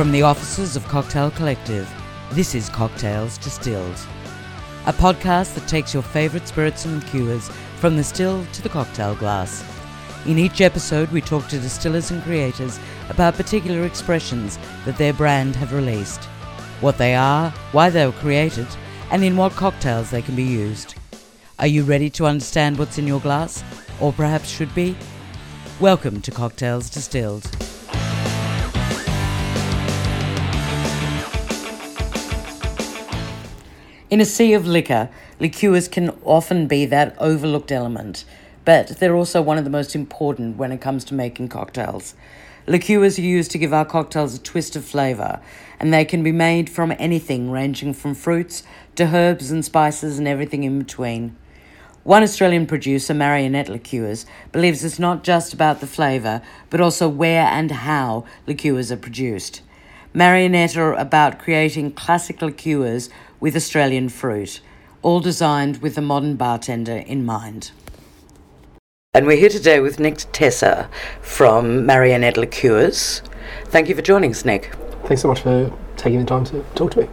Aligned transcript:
From 0.00 0.12
the 0.12 0.22
offices 0.22 0.76
of 0.76 0.88
Cocktail 0.88 1.30
Collective, 1.30 1.86
this 2.32 2.54
is 2.54 2.70
Cocktails 2.70 3.36
Distilled, 3.36 3.98
a 4.86 4.94
podcast 4.94 5.54
that 5.54 5.68
takes 5.68 5.92
your 5.92 6.02
favourite 6.02 6.48
spirits 6.48 6.86
and 6.86 7.04
liqueurs 7.04 7.50
from 7.76 7.98
the 7.98 8.02
still 8.02 8.46
to 8.54 8.62
the 8.62 8.70
cocktail 8.70 9.14
glass. 9.14 9.62
In 10.24 10.38
each 10.38 10.62
episode, 10.62 11.10
we 11.10 11.20
talk 11.20 11.48
to 11.48 11.58
distillers 11.58 12.10
and 12.10 12.22
creators 12.22 12.80
about 13.10 13.34
particular 13.34 13.84
expressions 13.84 14.58
that 14.86 14.96
their 14.96 15.12
brand 15.12 15.54
have 15.56 15.74
released, 15.74 16.24
what 16.80 16.96
they 16.96 17.14
are, 17.14 17.50
why 17.72 17.90
they 17.90 18.06
were 18.06 18.12
created, 18.12 18.68
and 19.10 19.22
in 19.22 19.36
what 19.36 19.52
cocktails 19.52 20.10
they 20.10 20.22
can 20.22 20.34
be 20.34 20.42
used. 20.42 20.94
Are 21.58 21.66
you 21.66 21.84
ready 21.84 22.08
to 22.08 22.24
understand 22.24 22.78
what's 22.78 22.96
in 22.96 23.06
your 23.06 23.20
glass, 23.20 23.62
or 24.00 24.14
perhaps 24.14 24.48
should 24.48 24.74
be? 24.74 24.96
Welcome 25.78 26.22
to 26.22 26.30
Cocktails 26.30 26.88
Distilled. 26.88 27.69
In 34.10 34.20
a 34.20 34.24
sea 34.24 34.54
of 34.54 34.66
liquor, 34.66 35.08
liqueurs 35.38 35.86
can 35.86 36.10
often 36.24 36.66
be 36.66 36.84
that 36.84 37.14
overlooked 37.20 37.70
element, 37.70 38.24
but 38.64 38.88
they're 38.98 39.14
also 39.14 39.40
one 39.40 39.56
of 39.56 39.62
the 39.62 39.70
most 39.70 39.94
important 39.94 40.56
when 40.56 40.72
it 40.72 40.80
comes 40.80 41.04
to 41.04 41.14
making 41.14 41.46
cocktails. 41.46 42.14
Liqueurs 42.66 43.20
are 43.20 43.22
used 43.22 43.52
to 43.52 43.58
give 43.58 43.72
our 43.72 43.84
cocktails 43.84 44.34
a 44.34 44.40
twist 44.40 44.74
of 44.74 44.84
flavour, 44.84 45.40
and 45.78 45.94
they 45.94 46.04
can 46.04 46.24
be 46.24 46.32
made 46.32 46.68
from 46.68 46.92
anything 46.98 47.52
ranging 47.52 47.94
from 47.94 48.16
fruits 48.16 48.64
to 48.96 49.14
herbs 49.14 49.52
and 49.52 49.64
spices 49.64 50.18
and 50.18 50.26
everything 50.26 50.64
in 50.64 50.80
between. 50.80 51.36
One 52.02 52.24
Australian 52.24 52.66
producer, 52.66 53.14
Marionette 53.14 53.68
Liqueurs, 53.68 54.26
believes 54.50 54.82
it's 54.82 54.98
not 54.98 55.22
just 55.22 55.54
about 55.54 55.78
the 55.78 55.86
flavour, 55.86 56.42
but 56.68 56.80
also 56.80 57.08
where 57.08 57.44
and 57.44 57.70
how 57.70 58.24
liqueurs 58.48 58.90
are 58.90 58.96
produced. 58.96 59.62
Marionette 60.12 60.76
are 60.76 60.94
about 60.94 61.38
creating 61.38 61.92
classic 61.92 62.42
liqueurs 62.42 63.10
with 63.40 63.56
Australian 63.56 64.08
fruit, 64.08 64.60
all 65.02 65.20
designed 65.20 65.78
with 65.78 65.94
the 65.94 66.02
modern 66.02 66.36
bartender 66.36 66.96
in 66.96 67.24
mind. 67.24 67.72
And 69.12 69.26
we're 69.26 69.38
here 69.38 69.48
today 69.48 69.80
with 69.80 69.98
Nick 69.98 70.16
Tesar 70.32 70.88
from 71.20 71.84
Marionette 71.84 72.36
Liqueurs. 72.36 73.22
Thank 73.64 73.88
you 73.88 73.94
for 73.96 74.02
joining 74.02 74.30
us, 74.30 74.44
Nick. 74.44 74.72
Thanks 75.06 75.22
so 75.22 75.28
much 75.28 75.40
for 75.40 75.76
taking 75.96 76.20
the 76.20 76.26
time 76.26 76.44
to 76.44 76.62
talk 76.74 76.92
to 76.92 77.00
me. 77.00 77.08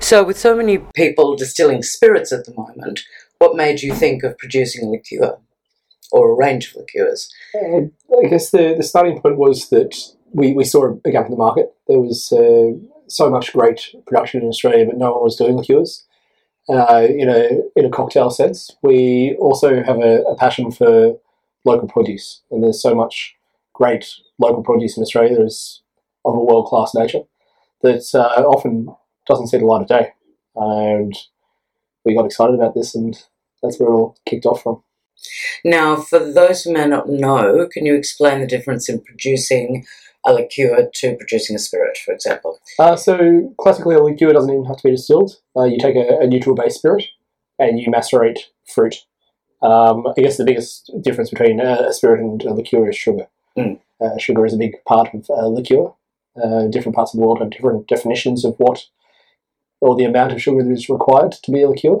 So, 0.00 0.24
with 0.24 0.38
so 0.38 0.56
many 0.56 0.78
people 0.94 1.36
distilling 1.36 1.82
spirits 1.82 2.32
at 2.32 2.46
the 2.46 2.54
moment, 2.54 3.00
what 3.38 3.56
made 3.56 3.82
you 3.82 3.94
think 3.94 4.22
of 4.24 4.38
producing 4.38 4.86
a 4.86 4.90
liqueur 4.90 5.38
or 6.10 6.32
a 6.32 6.34
range 6.34 6.70
of 6.70 6.76
liqueurs? 6.76 7.32
Uh, 7.54 7.82
I 8.24 8.28
guess 8.28 8.50
the, 8.50 8.74
the 8.76 8.82
starting 8.82 9.20
point 9.20 9.36
was 9.36 9.68
that 9.68 9.94
we, 10.32 10.52
we 10.52 10.64
saw 10.64 10.92
a 11.04 11.10
gap 11.10 11.26
in 11.26 11.30
the 11.30 11.36
market. 11.36 11.74
There 11.86 12.00
was 12.00 12.32
uh, 12.32 12.72
so 13.08 13.30
much 13.30 13.52
great 13.52 13.94
production 14.06 14.42
in 14.42 14.48
Australia, 14.48 14.86
but 14.86 14.96
no 14.96 15.12
one 15.12 15.22
was 15.22 15.36
doing 15.36 15.56
liqueurs. 15.56 16.04
Uh, 16.68 17.06
in 17.08 17.30
a 17.30 17.62
in 17.76 17.86
a 17.86 17.90
cocktail 17.90 18.30
sense, 18.30 18.70
we 18.82 19.36
also 19.40 19.82
have 19.82 19.98
a, 20.00 20.22
a 20.24 20.36
passion 20.36 20.70
for 20.70 21.18
local 21.64 21.88
produce, 21.88 22.42
and 22.50 22.62
there's 22.62 22.82
so 22.82 22.94
much 22.94 23.34
great 23.72 24.06
local 24.38 24.62
produce 24.62 24.96
in 24.96 25.02
Australia 25.02 25.36
that 25.36 25.44
is 25.44 25.82
of 26.24 26.34
a 26.34 26.40
world 26.40 26.66
class 26.66 26.94
nature 26.94 27.22
that 27.82 28.04
uh, 28.14 28.42
often 28.42 28.94
doesn't 29.26 29.46
see 29.46 29.58
the 29.58 29.64
light 29.64 29.82
of 29.82 29.88
day. 29.88 30.12
And 30.56 31.14
we 32.04 32.14
got 32.14 32.26
excited 32.26 32.54
about 32.54 32.74
this, 32.74 32.94
and 32.94 33.14
that's 33.62 33.78
where 33.78 33.88
it 33.88 33.92
all 33.92 34.16
kicked 34.26 34.46
off 34.46 34.62
from. 34.62 34.82
Now, 35.64 35.96
for 35.96 36.18
those 36.18 36.62
who 36.62 36.72
may 36.72 36.86
not 36.86 37.08
know, 37.08 37.68
can 37.72 37.86
you 37.86 37.94
explain 37.94 38.40
the 38.40 38.46
difference 38.46 38.88
in 38.88 39.00
producing 39.00 39.86
a 40.28 40.32
liqueur 40.32 40.88
to 40.92 41.16
producing 41.16 41.56
a 41.56 41.58
spirit, 41.58 41.98
for 42.04 42.12
example? 42.12 42.58
Uh, 42.78 42.96
so, 42.96 43.54
classically, 43.58 43.96
a 43.96 44.02
liqueur 44.02 44.32
doesn't 44.32 44.52
even 44.52 44.64
have 44.66 44.76
to 44.76 44.82
be 44.84 44.90
distilled. 44.90 45.36
Uh, 45.56 45.64
you 45.64 45.78
take 45.78 45.96
a, 45.96 46.18
a 46.20 46.26
neutral 46.26 46.54
base 46.54 46.76
spirit 46.76 47.04
and 47.58 47.80
you 47.80 47.90
macerate 47.90 48.38
fruit. 48.66 48.96
Um, 49.62 50.06
I 50.16 50.20
guess 50.20 50.36
the 50.36 50.44
biggest 50.44 50.90
difference 51.02 51.30
between 51.30 51.60
a, 51.60 51.92
spirit 51.92 52.20
and 52.20 52.42
a 52.44 52.54
liqueur 52.54 52.88
is 52.88 52.96
sugar. 52.96 53.26
Mm. 53.56 53.80
Uh, 54.00 54.16
sugar 54.18 54.46
is 54.46 54.54
a 54.54 54.58
big 54.58 54.84
part 54.86 55.08
of 55.12 55.26
a 55.30 55.48
liqueur. 55.48 55.92
Uh, 56.40 56.68
different 56.68 56.94
parts 56.94 57.12
of 57.12 57.18
the 57.18 57.26
world 57.26 57.40
have 57.40 57.50
different 57.50 57.88
definitions 57.88 58.44
of 58.44 58.54
what 58.58 58.86
or 59.80 59.96
the 59.96 60.04
amount 60.04 60.32
of 60.32 60.42
sugar 60.42 60.62
that 60.62 60.70
is 60.70 60.88
required 60.88 61.32
to 61.32 61.50
be 61.50 61.62
a 61.62 61.68
liqueur. 61.68 62.00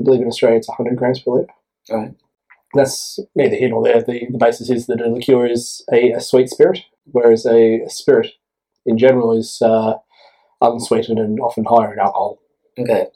I 0.00 0.04
believe 0.04 0.20
in 0.20 0.28
Australia 0.28 0.58
it's 0.58 0.68
100 0.68 0.96
grams 0.96 1.20
per 1.20 1.30
litre. 1.30 1.52
Right. 1.90 2.14
That's 2.74 3.18
neither 3.34 3.56
here 3.56 3.68
nor 3.68 3.84
there. 3.84 4.02
The, 4.02 4.26
the 4.30 4.38
basis 4.38 4.70
is 4.70 4.86
that 4.86 5.00
a 5.00 5.08
liqueur 5.08 5.46
is 5.46 5.84
a, 5.92 6.12
a 6.12 6.20
sweet 6.20 6.48
spirit, 6.48 6.80
whereas 7.04 7.46
a, 7.46 7.80
a 7.80 7.90
spirit 7.90 8.28
in 8.86 8.98
general 8.98 9.36
is 9.36 9.60
uh, 9.62 9.94
unsweetened 10.60 11.18
and 11.18 11.40
often 11.40 11.64
higher 11.64 11.92
in 11.92 11.98
alcohol. 11.98 12.38
Okay. 12.78 13.06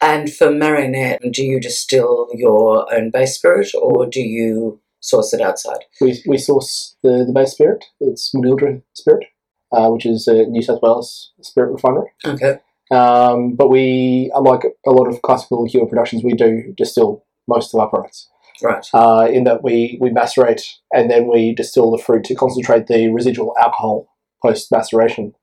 And 0.00 0.32
for 0.32 0.50
Marionette, 0.50 1.20
do 1.32 1.44
you 1.44 1.60
distill 1.60 2.28
your 2.32 2.92
own 2.92 3.10
base 3.10 3.34
spirit 3.34 3.68
or 3.74 4.06
do 4.06 4.20
you 4.20 4.80
source 5.00 5.34
it 5.34 5.40
outside? 5.40 5.84
We, 6.00 6.22
we 6.26 6.38
source 6.38 6.96
the, 7.02 7.24
the 7.26 7.32
base 7.32 7.52
spirit. 7.52 7.84
It's 8.00 8.34
Manildra 8.34 8.82
spirit, 8.94 9.26
uh, 9.70 9.88
which 9.90 10.06
is 10.06 10.26
a 10.28 10.46
New 10.46 10.62
South 10.62 10.80
Wales 10.82 11.32
spirit 11.42 11.72
refinery. 11.72 12.10
Okay. 12.24 12.58
Um, 12.90 13.54
but 13.54 13.68
we, 13.68 14.30
unlike 14.34 14.64
a 14.86 14.90
lot 14.90 15.08
of 15.08 15.20
classical 15.22 15.62
liqueur 15.62 15.86
productions, 15.86 16.24
we 16.24 16.32
do 16.32 16.74
distill 16.76 17.24
most 17.48 17.74
of 17.74 17.80
our 17.80 17.88
products. 17.88 18.28
Right. 18.62 18.86
Uh, 18.92 19.28
in 19.30 19.44
that 19.44 19.62
we, 19.62 19.98
we 20.00 20.10
macerate 20.10 20.62
and 20.92 21.10
then 21.10 21.26
we 21.26 21.54
distill 21.54 21.90
the 21.90 22.02
fruit 22.02 22.24
to 22.24 22.34
concentrate 22.34 22.86
the 22.86 23.08
residual 23.08 23.54
alcohol 23.58 24.08
post 24.40 24.70
maceration 24.70 25.34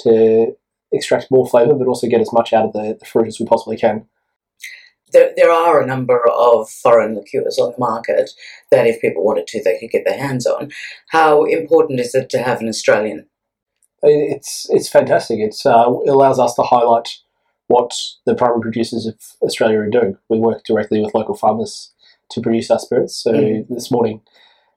to 0.00 0.56
extract 0.92 1.30
more 1.30 1.48
flavour, 1.48 1.74
but 1.74 1.86
also 1.86 2.06
get 2.06 2.20
as 2.20 2.32
much 2.32 2.52
out 2.52 2.66
of 2.66 2.72
the, 2.72 2.96
the 2.98 3.06
fruit 3.06 3.26
as 3.26 3.38
we 3.38 3.46
possibly 3.46 3.76
can. 3.76 4.06
There, 5.12 5.32
there 5.36 5.50
are 5.50 5.80
a 5.80 5.86
number 5.86 6.22
of 6.28 6.70
foreign 6.70 7.16
liqueurs 7.16 7.58
on 7.58 7.72
the 7.72 7.78
market 7.78 8.30
that, 8.70 8.86
if 8.86 9.00
people 9.00 9.24
wanted 9.24 9.48
to, 9.48 9.62
they 9.62 9.78
could 9.78 9.90
get 9.90 10.04
their 10.04 10.18
hands 10.18 10.46
on. 10.46 10.70
How 11.08 11.44
important 11.44 11.98
is 11.98 12.14
it 12.14 12.30
to 12.30 12.38
have 12.38 12.60
an 12.60 12.68
Australian 12.68 13.26
it's 14.02 14.66
it's 14.70 14.88
fantastic. 14.88 15.40
It's 15.40 15.66
uh, 15.66 15.92
it 16.04 16.08
allows 16.08 16.38
us 16.38 16.54
to 16.54 16.62
highlight 16.62 17.18
what 17.68 17.96
the 18.26 18.34
primary 18.34 18.60
producers 18.60 19.06
of 19.06 19.16
Australia 19.42 19.78
are 19.78 19.90
doing. 19.90 20.16
We 20.28 20.38
work 20.38 20.64
directly 20.64 21.00
with 21.00 21.14
local 21.14 21.36
farmers 21.36 21.92
to 22.30 22.40
produce 22.40 22.70
our 22.70 22.78
spirits. 22.78 23.16
So 23.16 23.32
mm. 23.32 23.68
this 23.68 23.90
morning 23.90 24.20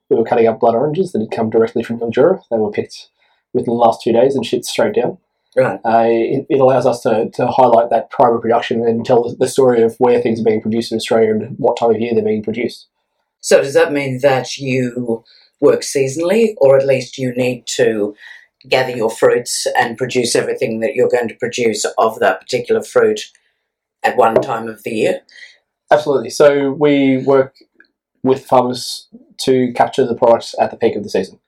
we 0.10 0.18
were 0.18 0.26
cutting 0.26 0.48
up 0.48 0.60
blood 0.60 0.76
oranges 0.76 1.12
that 1.12 1.22
had 1.22 1.32
come 1.32 1.50
directly 1.50 1.84
from 1.84 2.00
Mildura. 2.00 2.42
They 2.52 2.58
were 2.58 2.72
picked 2.72 3.10
within 3.54 3.74
the 3.74 3.80
last 3.80 4.02
two 4.02 4.12
days 4.12 4.36
and 4.36 4.46
shipped 4.46 4.66
straight 4.66 4.96
down. 4.96 5.18
Right. 5.56 5.80
Uh, 5.86 6.06
it, 6.08 6.46
it, 6.50 6.60
allows 6.60 6.88
us 6.88 7.02
to, 7.02 7.30
to 7.36 7.48
highlight 7.48 7.92
that 7.92 8.10
primary 8.10 8.42
production 8.42 8.84
and 8.88 9.06
tell 9.06 9.36
the 9.36 9.48
story 9.48 9.84
of 9.84 9.96
where 10.00 10.20
things 10.20 10.42
are 10.42 10.44
being 10.44 10.62
produced 10.62 10.92
in 10.92 10.96
Australia 10.96 11.30
and 11.32 11.56
what 11.60 11.78
time 11.78 11.92
of 11.92 12.02
year 12.02 12.14
they're 12.16 12.24
being 12.24 12.42
produced. 12.42 12.88
So 13.40 13.62
does 13.62 13.76
that 13.76 13.92
mean 13.92 14.20
that 14.22 14.58
you 14.58 15.24
work 15.62 15.82
seasonally, 15.82 16.56
or 16.58 16.78
at 16.78 16.88
least 16.88 17.20
you 17.20 17.34
need 17.36 17.68
to 17.68 18.16
gather 18.68 18.96
your 18.96 19.12
fruits 19.12 19.68
and 19.78 19.98
produce 19.98 20.36
everything 20.36 20.80
that 20.80 20.96
you're 20.96 21.10
going 21.10 21.28
to 21.28 21.36
produce 21.36 21.86
of 21.98 22.20
that 22.20 22.42
particular 22.42 22.82
fruit 22.82 23.30
at 24.02 24.18
one 24.18 24.36
time 24.36 24.68
of 24.68 24.82
the 24.84 24.92
year? 24.92 25.22
Absolutely. 25.94 26.32
So 26.32 26.72
we 26.72 27.18
work 27.20 27.56
with 28.24 28.46
farmers 28.46 29.08
to 29.42 29.72
capture 29.74 30.06
the 30.08 30.16
products 30.16 30.56
at 30.60 30.72
the 30.72 30.78
peak 30.78 30.96
of 30.96 31.04
the 31.04 31.10
season. 31.10 31.40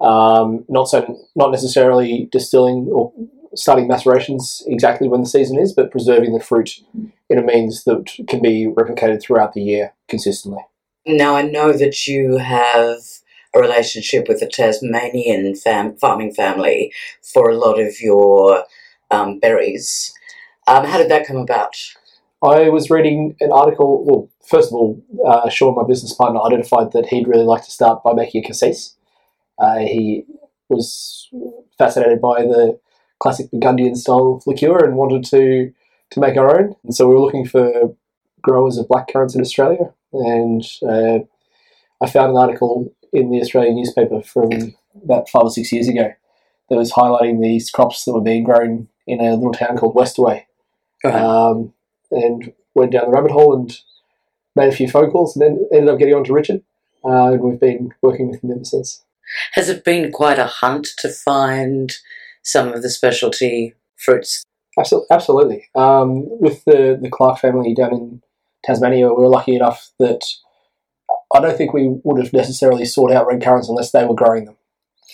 Um, 0.00 0.64
not 0.68 0.84
so, 0.84 1.18
not 1.34 1.50
necessarily 1.50 2.28
distilling 2.30 2.88
or 2.92 3.12
starting 3.54 3.88
macerations 3.88 4.62
exactly 4.66 5.08
when 5.08 5.22
the 5.22 5.26
season 5.26 5.58
is, 5.58 5.72
but 5.72 5.90
preserving 5.90 6.32
the 6.32 6.40
fruit 6.40 6.80
in 7.28 7.38
a 7.38 7.42
means 7.42 7.84
that 7.84 8.10
can 8.28 8.40
be 8.40 8.66
replicated 8.66 9.20
throughout 9.20 9.54
the 9.54 9.62
year 9.62 9.92
consistently. 10.08 10.62
Now 11.06 11.34
I 11.34 11.42
know 11.42 11.72
that 11.72 12.06
you 12.06 12.38
have 12.38 12.98
a 13.54 13.60
relationship 13.60 14.28
with 14.28 14.38
the 14.38 14.46
Tasmanian 14.46 15.56
fam- 15.56 15.96
farming 15.96 16.32
family 16.32 16.92
for 17.22 17.50
a 17.50 17.56
lot 17.56 17.80
of 17.80 18.00
your 18.00 18.64
um, 19.10 19.40
berries. 19.40 20.14
Um, 20.68 20.84
how 20.84 20.98
did 20.98 21.10
that 21.10 21.26
come 21.26 21.38
about? 21.38 21.74
I 22.42 22.70
was 22.70 22.90
reading 22.90 23.36
an 23.40 23.52
article. 23.52 24.04
Well, 24.04 24.30
first 24.46 24.68
of 24.68 24.74
all, 24.74 25.02
uh, 25.26 25.48
Sean, 25.50 25.74
my 25.74 25.86
business 25.86 26.14
partner, 26.14 26.40
identified 26.40 26.92
that 26.92 27.06
he'd 27.06 27.28
really 27.28 27.44
like 27.44 27.64
to 27.64 27.70
start 27.70 28.02
by 28.02 28.14
making 28.14 28.44
a 28.44 28.46
cassis. 28.46 28.96
Uh, 29.58 29.78
he 29.78 30.24
was 30.68 31.28
fascinated 31.76 32.20
by 32.20 32.42
the 32.42 32.78
classic 33.18 33.50
Burgundian 33.50 33.94
style 33.94 34.36
of 34.36 34.46
liqueur 34.46 34.84
and 34.84 34.96
wanted 34.96 35.24
to 35.24 35.72
to 36.10 36.20
make 36.20 36.36
our 36.36 36.58
own. 36.58 36.74
And 36.82 36.94
so 36.94 37.06
we 37.06 37.14
were 37.14 37.20
looking 37.20 37.46
for 37.46 37.94
growers 38.42 38.78
of 38.78 38.88
black 38.88 39.12
currants 39.12 39.34
in 39.34 39.40
Australia. 39.40 39.92
And 40.12 40.64
uh, 40.82 41.20
I 42.00 42.10
found 42.10 42.30
an 42.30 42.36
article 42.36 42.92
in 43.12 43.30
the 43.30 43.40
Australian 43.40 43.76
newspaper 43.76 44.22
from 44.22 44.74
about 45.04 45.28
five 45.28 45.42
or 45.42 45.50
six 45.50 45.72
years 45.72 45.88
ago 45.88 46.12
that 46.68 46.76
was 46.76 46.92
highlighting 46.92 47.40
these 47.40 47.70
crops 47.70 48.04
that 48.04 48.12
were 48.12 48.20
being 48.20 48.44
grown 48.44 48.88
in 49.06 49.20
a 49.20 49.34
little 49.34 49.52
town 49.52 49.76
called 49.76 49.94
Westerway. 49.94 50.44
Um, 51.04 51.72
and 52.10 52.52
went 52.74 52.92
down 52.92 53.06
the 53.06 53.10
rabbit 53.10 53.30
hole 53.32 53.54
and 53.54 53.76
made 54.56 54.68
a 54.68 54.76
few 54.76 54.88
phone 54.88 55.10
calls 55.10 55.36
and 55.36 55.42
then 55.42 55.68
ended 55.72 55.90
up 55.90 55.98
getting 55.98 56.14
on 56.14 56.24
to 56.24 56.32
Richard. 56.32 56.62
Uh, 57.04 57.32
and 57.32 57.40
we've 57.40 57.60
been 57.60 57.92
working 58.02 58.30
with 58.30 58.42
him 58.42 58.50
ever 58.50 58.64
since. 58.64 59.04
Has 59.52 59.68
it 59.68 59.84
been 59.84 60.10
quite 60.12 60.38
a 60.38 60.46
hunt 60.46 60.88
to 60.98 61.08
find 61.08 61.96
some 62.42 62.72
of 62.72 62.82
the 62.82 62.90
specialty 62.90 63.74
fruits. 63.96 64.44
Absolutely, 64.78 65.06
absolutely. 65.10 65.68
Um, 65.74 66.24
with 66.40 66.64
the 66.64 66.98
the 67.00 67.10
Clark 67.10 67.38
family 67.38 67.74
down 67.74 67.92
in 67.92 68.22
Tasmania, 68.64 69.08
we 69.08 69.22
were 69.22 69.28
lucky 69.28 69.54
enough 69.54 69.90
that 69.98 70.24
I 71.34 71.40
don't 71.40 71.56
think 71.56 71.72
we 71.72 71.88
would 72.04 72.22
have 72.22 72.32
necessarily 72.32 72.84
sought 72.84 73.12
out 73.12 73.26
red 73.26 73.42
currants 73.42 73.68
unless 73.68 73.90
they 73.90 74.04
were 74.04 74.14
growing 74.14 74.46
them. 74.46 74.56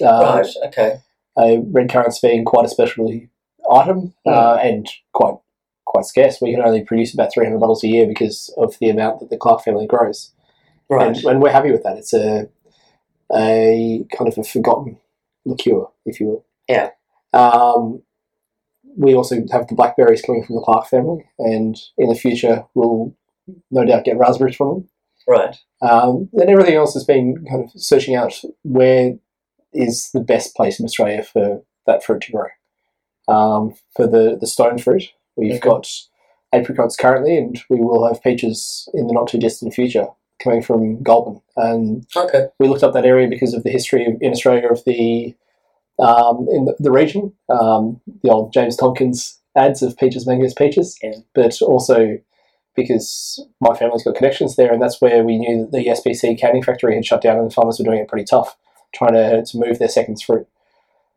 Uh, 0.00 0.44
Okay. 0.66 0.98
uh, 1.36 1.56
red 1.70 1.90
currants 1.90 2.20
being 2.20 2.44
quite 2.44 2.66
a 2.66 2.68
specialty 2.68 3.28
item 3.70 4.14
uh, 4.26 4.58
and 4.62 4.88
quite 5.12 5.36
quite 5.86 6.04
scarce. 6.04 6.38
We 6.40 6.52
can 6.52 6.62
only 6.62 6.84
produce 6.84 7.14
about 7.14 7.32
300 7.32 7.58
bottles 7.58 7.82
a 7.82 7.88
year 7.88 8.06
because 8.06 8.52
of 8.58 8.76
the 8.78 8.90
amount 8.90 9.20
that 9.20 9.30
the 9.30 9.38
Clark 9.38 9.64
family 9.64 9.86
grows. 9.86 10.32
Right. 10.90 11.06
And, 11.06 11.24
and 11.24 11.42
we're 11.42 11.50
happy 11.50 11.72
with 11.72 11.82
that. 11.84 11.96
It's 11.96 12.12
a 12.12 12.48
a 13.34 14.04
kind 14.16 14.28
of 14.28 14.38
a 14.38 14.44
forgotten 14.44 14.98
liqueur, 15.44 15.86
if 16.04 16.20
you 16.20 16.26
will. 16.26 16.44
Yeah. 16.68 16.90
Um, 17.32 18.02
we 18.96 19.14
also 19.14 19.36
have 19.50 19.66
the 19.66 19.74
blackberries 19.74 20.22
coming 20.22 20.44
from 20.44 20.56
the 20.56 20.62
Clark 20.62 20.86
family, 20.88 21.28
and 21.38 21.76
in 21.98 22.08
the 22.08 22.14
future 22.14 22.64
we'll 22.74 23.14
no 23.70 23.84
doubt 23.84 24.04
get 24.04 24.18
raspberries 24.18 24.56
from 24.56 24.68
them. 24.68 24.88
Right. 25.28 25.56
Um, 25.82 26.28
and 26.34 26.48
everything 26.48 26.74
else 26.74 26.94
has 26.94 27.04
been 27.04 27.44
kind 27.48 27.64
of 27.64 27.70
searching 27.80 28.14
out 28.14 28.40
where 28.62 29.14
is 29.72 30.10
the 30.12 30.20
best 30.20 30.54
place 30.54 30.78
in 30.78 30.84
Australia 30.84 31.22
for 31.22 31.62
that 31.86 32.04
fruit 32.04 32.22
to 32.22 32.32
grow. 32.32 32.48
Um, 33.28 33.74
for 33.94 34.06
the, 34.06 34.38
the 34.40 34.46
stone 34.46 34.78
fruit, 34.78 35.04
we've 35.36 35.60
got 35.60 35.88
apricots 36.52 36.96
currently, 36.96 37.36
and 37.36 37.60
we 37.68 37.76
will 37.80 38.06
have 38.06 38.22
peaches 38.22 38.88
in 38.94 39.06
the 39.06 39.12
not 39.12 39.28
too 39.28 39.38
distant 39.38 39.74
future 39.74 40.06
coming 40.42 40.62
from 40.62 41.02
Goulburn. 41.02 41.40
And 41.56 42.06
Okay. 42.16 42.46
we 42.58 42.68
looked 42.68 42.82
up 42.82 42.92
that 42.94 43.06
area 43.06 43.28
because 43.28 43.54
of 43.54 43.62
the 43.62 43.70
history 43.70 44.04
of, 44.06 44.14
in 44.20 44.32
Australia 44.32 44.68
of 44.70 44.84
the 44.84 45.34
um, 45.98 46.46
in 46.50 46.66
the, 46.66 46.76
the 46.78 46.90
region, 46.90 47.32
um, 47.48 48.00
the 48.22 48.30
old 48.30 48.52
James 48.52 48.76
Tompkins 48.76 49.40
ads 49.56 49.82
of 49.82 49.96
peaches, 49.96 50.26
mangoes, 50.26 50.52
peaches, 50.52 50.98
Yeah. 51.02 51.14
but 51.34 51.60
also 51.62 52.18
because 52.74 53.42
my 53.62 53.74
family's 53.74 54.04
got 54.04 54.14
connections 54.14 54.56
there, 54.56 54.70
and 54.70 54.82
that's 54.82 55.00
where 55.00 55.24
we 55.24 55.38
knew 55.38 55.62
that 55.62 55.72
the 55.72 55.86
SPC 55.86 56.38
canning 56.38 56.62
factory 56.62 56.94
had 56.94 57.06
shut 57.06 57.22
down, 57.22 57.38
and 57.38 57.50
the 57.50 57.54
farmers 57.54 57.78
were 57.78 57.86
doing 57.86 58.00
it 58.00 58.08
pretty 58.08 58.26
tough, 58.26 58.54
trying 58.94 59.14
to, 59.14 59.42
to 59.46 59.58
move 59.58 59.78
their 59.78 59.88
seconds 59.88 60.20
fruit. 60.20 60.46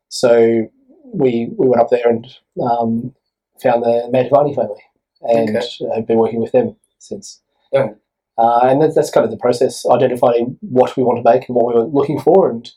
So 0.07 0.69
we 1.04 1.50
we 1.57 1.68
went 1.68 1.81
up 1.81 1.89
there 1.89 2.07
and 2.07 2.25
um, 2.63 3.13
found 3.62 3.84
the 3.84 4.10
Mantovani 4.14 4.56
family, 4.56 4.82
and 5.22 5.58
Okay. 5.58 5.96
have 5.96 6.08
been 6.08 6.18
working 6.18 6.42
with 6.42 6.52
them 6.52 6.76
since. 7.00 7.42
Yeah. 7.72 7.90
Uh, 8.38 8.62
and 8.64 8.82
that's, 8.82 8.96
that's 8.96 9.12
kind 9.12 9.26
of 9.26 9.32
the 9.32 9.38
process, 9.38 9.86
identifying 9.90 10.58
what 10.62 10.96
we 10.96 11.04
want 11.04 11.18
to 11.24 11.30
make 11.30 11.48
and 11.50 11.56
what 11.56 11.68
we 11.68 11.74
were 11.80 11.88
looking 11.88 12.20
for, 12.20 12.50
and 12.50 12.72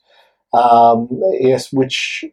um, 0.52 1.08
yes, 1.40 1.72
which 1.72 2.24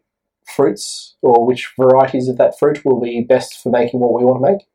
fruits 0.46 1.14
or 1.22 1.46
which 1.46 1.72
varieties 1.78 2.28
of 2.28 2.36
that 2.38 2.58
fruit 2.58 2.84
will 2.84 3.00
be 3.00 3.20
best 3.22 3.62
for 3.62 3.70
making 3.70 4.00
what 4.00 4.12
we 4.12 4.24
want 4.24 4.42
to 4.44 4.50
make, 4.52 4.66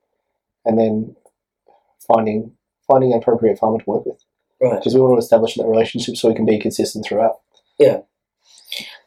and 0.63 0.79
then 0.79 1.15
finding 2.07 2.51
finding 2.87 3.11
an 3.11 3.17
appropriate 3.17 3.57
farmer 3.59 3.79
to 3.79 3.89
work 3.89 4.05
with 4.05 4.23
Right. 4.61 4.77
because 4.79 4.93
we 4.95 5.01
want 5.01 5.15
to 5.15 5.17
establish 5.17 5.55
that 5.55 5.65
relationship 5.67 6.15
so 6.15 6.29
we 6.29 6.35
can 6.35 6.45
be 6.45 6.59
consistent 6.59 7.03
throughout. 7.05 7.39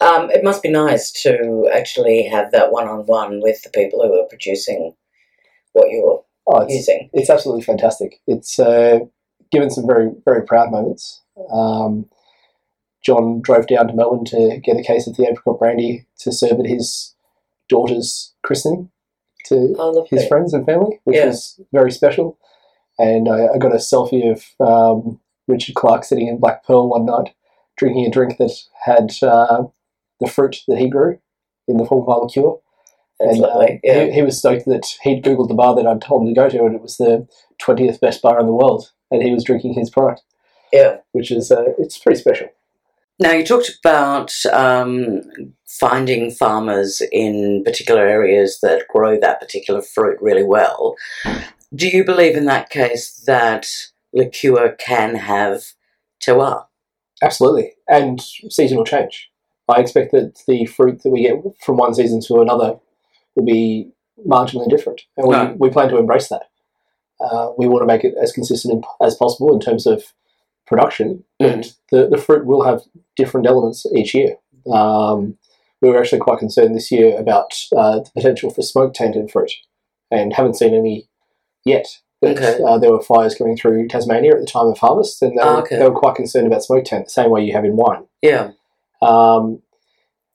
Um, 0.01 0.31
it 0.31 0.45
must 0.45 0.63
be 0.63 0.71
nice 0.71 1.11
to 1.23 1.69
actually 1.75 2.23
have 2.25 2.53
that 2.53 2.71
one-on-one 2.71 3.41
with 3.43 3.63
the 3.63 3.71
people 3.71 4.01
who 4.03 4.21
are 4.21 4.29
producing 4.29 4.95
what 5.73 5.91
you're 5.91 6.23
Oh, 6.51 6.61
it's, 6.63 6.73
using. 6.75 7.11
it's 7.13 7.29
absolutely 7.29 7.63
fantastic. 7.63 8.21
It's 8.27 8.59
uh, 8.59 9.01
given 9.51 9.69
some 9.71 9.87
very 9.87 10.11
very 10.25 10.45
proud 10.47 10.71
moments. 10.71 11.21
Um, 11.53 12.09
John 13.03 13.41
drove 13.43 13.67
down 13.67 13.89
to 13.89 13.95
Melbourne 13.95 14.25
to 14.27 14.59
get 14.63 14.79
a 14.79 14.83
case 14.83 15.07
of 15.07 15.17
the 15.17 15.27
apricot 15.29 15.59
brandy 15.59 16.07
to 16.21 16.33
serve 16.33 16.59
at 16.59 16.67
his 16.67 17.15
daughter's 17.69 18.35
christening 18.43 18.91
to 19.47 19.75
Oh, 19.79 20.07
his 20.11 20.27
friends 20.27 20.55
and 20.55 20.65
family, 20.65 21.01
which 21.05 21.17
Yeah. 21.17 21.27
was 21.27 21.61
very 21.73 21.91
special. 21.93 22.39
And 22.99 23.29
I, 23.29 23.49
I 23.55 23.59
got 23.59 23.73
a 23.73 23.77
selfie 23.77 24.31
of 24.33 24.43
um, 24.67 25.21
Richard 25.49 25.75
Clark 25.75 26.05
sitting 26.05 26.29
in 26.29 26.39
Black 26.39 26.65
Pearl 26.65 26.89
one 26.89 27.05
night, 27.05 27.35
drinking 27.77 28.07
a 28.07 28.11
drink 28.11 28.39
that 28.39 28.53
had 28.85 29.13
uh, 29.23 29.65
the 30.21 30.29
fruit 30.29 30.63
that 30.69 30.79
he 30.79 30.89
grew 30.89 31.19
in 31.67 31.77
the 31.77 31.87
form 31.87 32.03
of 32.03 32.09
our 32.09 32.23
liqueur. 32.23 32.57
And 33.21 33.45
uh. 33.45 33.67
Yeah. 33.83 34.05
he, 34.05 34.13
he 34.13 34.23
was 34.23 34.39
stoked 34.39 34.67
that 34.67 34.87
he'd 35.03 35.25
googled 35.25 35.49
the 35.49 35.55
bar 35.55 35.75
that 35.75 35.87
I'd 35.87 36.01
told 36.01 36.23
him 36.23 36.35
to 36.35 36.41
go 36.41 36.49
to, 36.49 36.65
and 36.65 36.75
it 36.75 36.83
was 36.83 36.97
the 36.97 37.27
twentieth 37.59 38.01
best 38.01 38.23
bar 38.23 38.39
in 38.39 38.47
the 38.47 38.53
world, 38.53 38.93
and 39.11 39.23
he 39.23 39.33
was 39.33 39.45
drinking 39.45 39.75
his 39.75 39.91
product, 39.91 40.23
yeah. 40.73 40.99
which 41.13 41.31
is 41.31 41.51
uh, 41.51 41.73
it's 41.79 41.99
pretty 41.99 42.21
special. 42.21 42.49
Now, 43.21 43.33
you 43.33 43.45
talked 43.45 43.77
about 43.85 44.33
um, 44.53 45.23
finding 45.67 46.31
farmers 46.31 47.03
in 47.11 47.65
particular 47.65 48.07
areas 48.07 48.61
that 48.63 48.87
grow 48.89 49.19
that 49.19 49.41
particular 49.41 49.83
fruit 49.83 50.19
really 50.21 50.45
well. 50.45 50.95
Do 51.75 51.89
you 51.89 52.05
believe 52.05 52.37
in 52.37 52.45
that 52.45 52.71
case 52.71 53.25
that 53.27 53.67
liqueur 54.13 54.77
can 54.79 55.17
have 55.17 55.65
terroir? 56.23 56.67
Absolutely, 57.21 57.73
and 57.89 58.21
seasonal 58.21 58.85
change. 58.85 59.29
I 59.69 59.81
expect 59.81 60.13
that 60.13 60.43
the 60.47 60.67
fruit 60.67 61.03
that 61.03 61.11
we 61.11 61.23
get 61.23 61.37
from 61.61 61.77
one 61.77 61.95
season 61.95 62.21
to 62.23 62.41
another 62.41 62.77
will 63.35 63.45
be 63.45 63.91
marginally 64.27 64.69
different, 64.69 65.03
and 65.17 65.29
we, 65.29 65.35
Right. 65.35 65.59
we 65.59 65.71
plan 65.71 65.89
to 65.91 65.99
embrace 65.99 66.29
that. 66.29 66.45
Uh, 67.21 67.51
we 67.59 67.67
want 67.69 67.83
to 67.83 67.87
make 67.87 68.05
it 68.05 68.15
as 68.21 68.33
consistent 68.33 68.85
as 69.03 69.15
possible 69.17 69.53
in 69.53 69.61
terms 69.61 69.87
of 69.87 70.13
production, 70.67 71.25
but 71.39 71.73
the, 71.91 72.09
the 72.09 72.19
fruit 72.19 72.47
will 72.47 72.63
have 72.63 72.83
different 73.17 73.47
elements 73.47 73.87
each 73.95 74.15
year. 74.15 74.37
Um, 74.73 75.37
we 75.81 75.89
were 75.89 75.99
actually 75.99 76.19
quite 76.21 76.39
concerned 76.39 76.75
this 76.75 76.91
year 76.91 77.19
about 77.19 77.55
uh, 77.77 78.01
the 78.01 78.11
potential 78.15 78.51
for 78.51 78.63
smoke 78.63 78.95
tainted 78.95 79.31
fruit, 79.31 79.53
and 80.11 80.33
haven't 80.33 80.55
seen 80.57 80.75
any 80.75 81.09
yet. 81.65 81.87
But, 82.21 82.37
Okay. 82.37 82.61
uh, 82.65 82.79
there 82.79 82.91
were 82.91 83.01
fires 83.01 83.37
coming 83.37 83.57
through 83.57 83.87
Tasmania 83.89 84.33
at 84.35 84.41
the 84.41 84.47
time 84.47 84.67
of 84.67 84.79
harvest, 84.79 85.23
and 85.23 85.39
they, 85.39 85.43
Ah, 85.43 85.55
were, 85.57 85.63
okay. 85.63 85.79
they 85.79 85.89
were 85.89 85.99
quite 85.99 86.17
concerned 86.17 86.47
about 86.49 86.65
smoke 86.65 86.85
taint, 86.85 87.05
the 87.05 87.11
same 87.11 87.31
way 87.31 87.45
you 87.45 87.53
have 87.53 87.65
in 87.65 87.77
wine. 87.77 88.07
Yeah. 88.23 88.51
Um, 89.03 89.63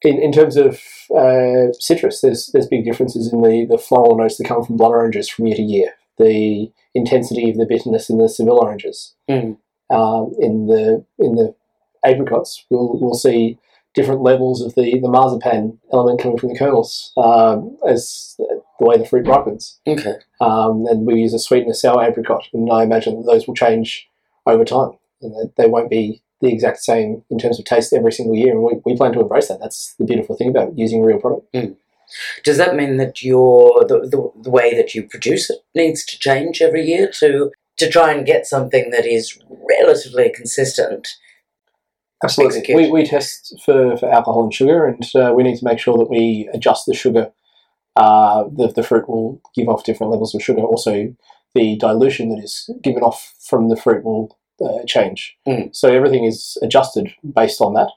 in, 0.02 0.22
in 0.22 0.32
terms 0.32 0.58
of 0.58 0.82
uh, 1.16 1.72
citrus, 1.80 2.22
there's 2.22 2.50
there's 2.54 2.68
big 2.68 2.86
differences 2.86 3.32
in 3.32 3.42
the, 3.42 3.66
the 3.70 3.78
floral 3.78 4.18
notes 4.18 4.38
that 4.38 4.48
come 4.48 4.64
from 4.64 4.78
blood 4.78 4.92
oranges 4.92 5.30
from 5.30 5.48
year 5.48 5.56
to 5.56 5.62
year. 5.62 5.94
The 6.18 6.72
intensity 6.94 7.50
of 7.50 7.58
the 7.58 7.66
bitterness 7.66 8.10
in 8.10 8.18
the 8.18 8.30
Seville 8.30 8.60
oranges. 8.62 9.16
Mm. 9.30 9.58
Um, 9.90 10.34
in 10.40 10.68
the 10.68 11.06
in 11.20 11.36
the 11.36 11.56
apricots, 12.06 12.66
we'll 12.70 13.00
we'll 13.00 13.14
see 13.14 13.58
different 13.94 14.22
levels 14.22 14.62
of 14.62 14.74
the, 14.76 15.00
the 15.00 15.10
marzipan 15.10 15.80
element 15.92 16.20
coming 16.20 16.38
from 16.38 16.50
the 16.50 16.58
kernels 16.58 17.14
um, 17.16 17.78
as 17.88 18.36
the 18.80 18.86
way 18.86 18.98
the 18.98 19.06
fruit 19.06 19.28
ripens. 19.28 19.80
Okay. 19.88 20.16
Um, 20.42 20.86
and 20.88 21.06
we 21.06 21.22
use 21.22 21.34
a 21.34 21.40
sweet 21.40 21.64
and 21.64 21.72
a 21.72 21.76
sour 21.76 22.04
apricot, 22.04 22.48
and 22.54 22.72
I 22.72 22.84
imagine 22.84 23.18
that 23.18 23.32
those 23.32 23.48
will 23.48 23.56
change 23.56 24.08
over 24.46 24.66
time, 24.66 24.92
and 25.22 25.52
they 25.58 25.68
won't 25.68 25.90
be 25.90 26.24
the 26.44 26.52
exact 26.52 26.84
same 26.84 27.24
in 27.30 27.40
terms 27.40 27.58
of 27.58 27.66
taste 27.66 27.94
every 27.94 28.12
single 28.12 28.36
year. 28.36 28.52
And 28.52 28.62
we, 28.62 28.74
we 28.86 28.98
plan 28.98 29.14
to 29.14 29.22
embrace 29.22 29.48
that. 29.48 29.62
That's 29.62 29.96
the 29.98 30.04
beautiful 30.04 30.36
thing 30.36 30.50
about 30.50 30.78
using 30.78 31.02
real 31.02 31.20
product. 31.20 31.56
Does 32.44 32.58
that 32.58 32.76
mean 32.76 32.98
that 32.98 33.24
your 33.24 33.86
the, 33.88 34.02
the, 34.02 34.32
the 34.44 34.50
way 34.50 34.76
that 34.76 34.94
you 34.94 35.08
produce 35.08 35.50
it 35.50 35.60
needs 35.74 36.06
to 36.06 36.20
change 36.20 36.62
every 36.62 36.84
year 36.86 37.10
to 37.20 37.52
to 37.78 37.90
try 37.90 38.12
and 38.12 38.26
get 38.26 38.46
something 38.46 38.92
that 38.92 39.06
is 39.06 39.40
relatively 39.70 40.32
consistent? 40.36 41.08
Absolutely. 42.24 42.76
We, 42.76 42.92
we 42.92 43.06
test 43.06 43.56
for, 43.66 43.98
for 43.98 44.10
alcohol 44.14 44.44
and 44.44 44.54
sugar, 44.54 44.86
and 44.86 45.04
uh, 45.16 45.34
we 45.36 45.44
need 45.44 45.58
to 45.58 45.66
make 45.66 45.80
sure 45.80 45.98
that 45.98 46.10
we 46.10 46.50
adjust 46.54 46.86
the 46.86 46.94
sugar. 46.94 47.32
Uh, 47.96 48.46
the, 48.56 48.68
the 48.68 48.84
fruit 48.84 49.08
will 49.10 49.42
give 49.56 49.68
off 49.68 49.84
different 49.84 50.12
levels 50.12 50.34
of 50.34 50.42
sugar. 50.42 50.62
Also, 50.62 51.16
the 51.56 51.78
dilution 51.78 52.30
that 52.30 52.42
is 52.42 52.70
given 52.82 53.04
off 53.04 53.34
from 53.40 53.70
the 53.70 53.76
fruit 53.76 54.04
will 54.04 54.38
uh, 54.64 54.84
change. 54.86 55.36
Mm. 55.48 55.76
So 55.76 55.90
everything 55.90 56.24
is 56.26 56.58
adjusted 56.62 57.14
based 57.36 57.62
on 57.62 57.74
that 57.74 57.90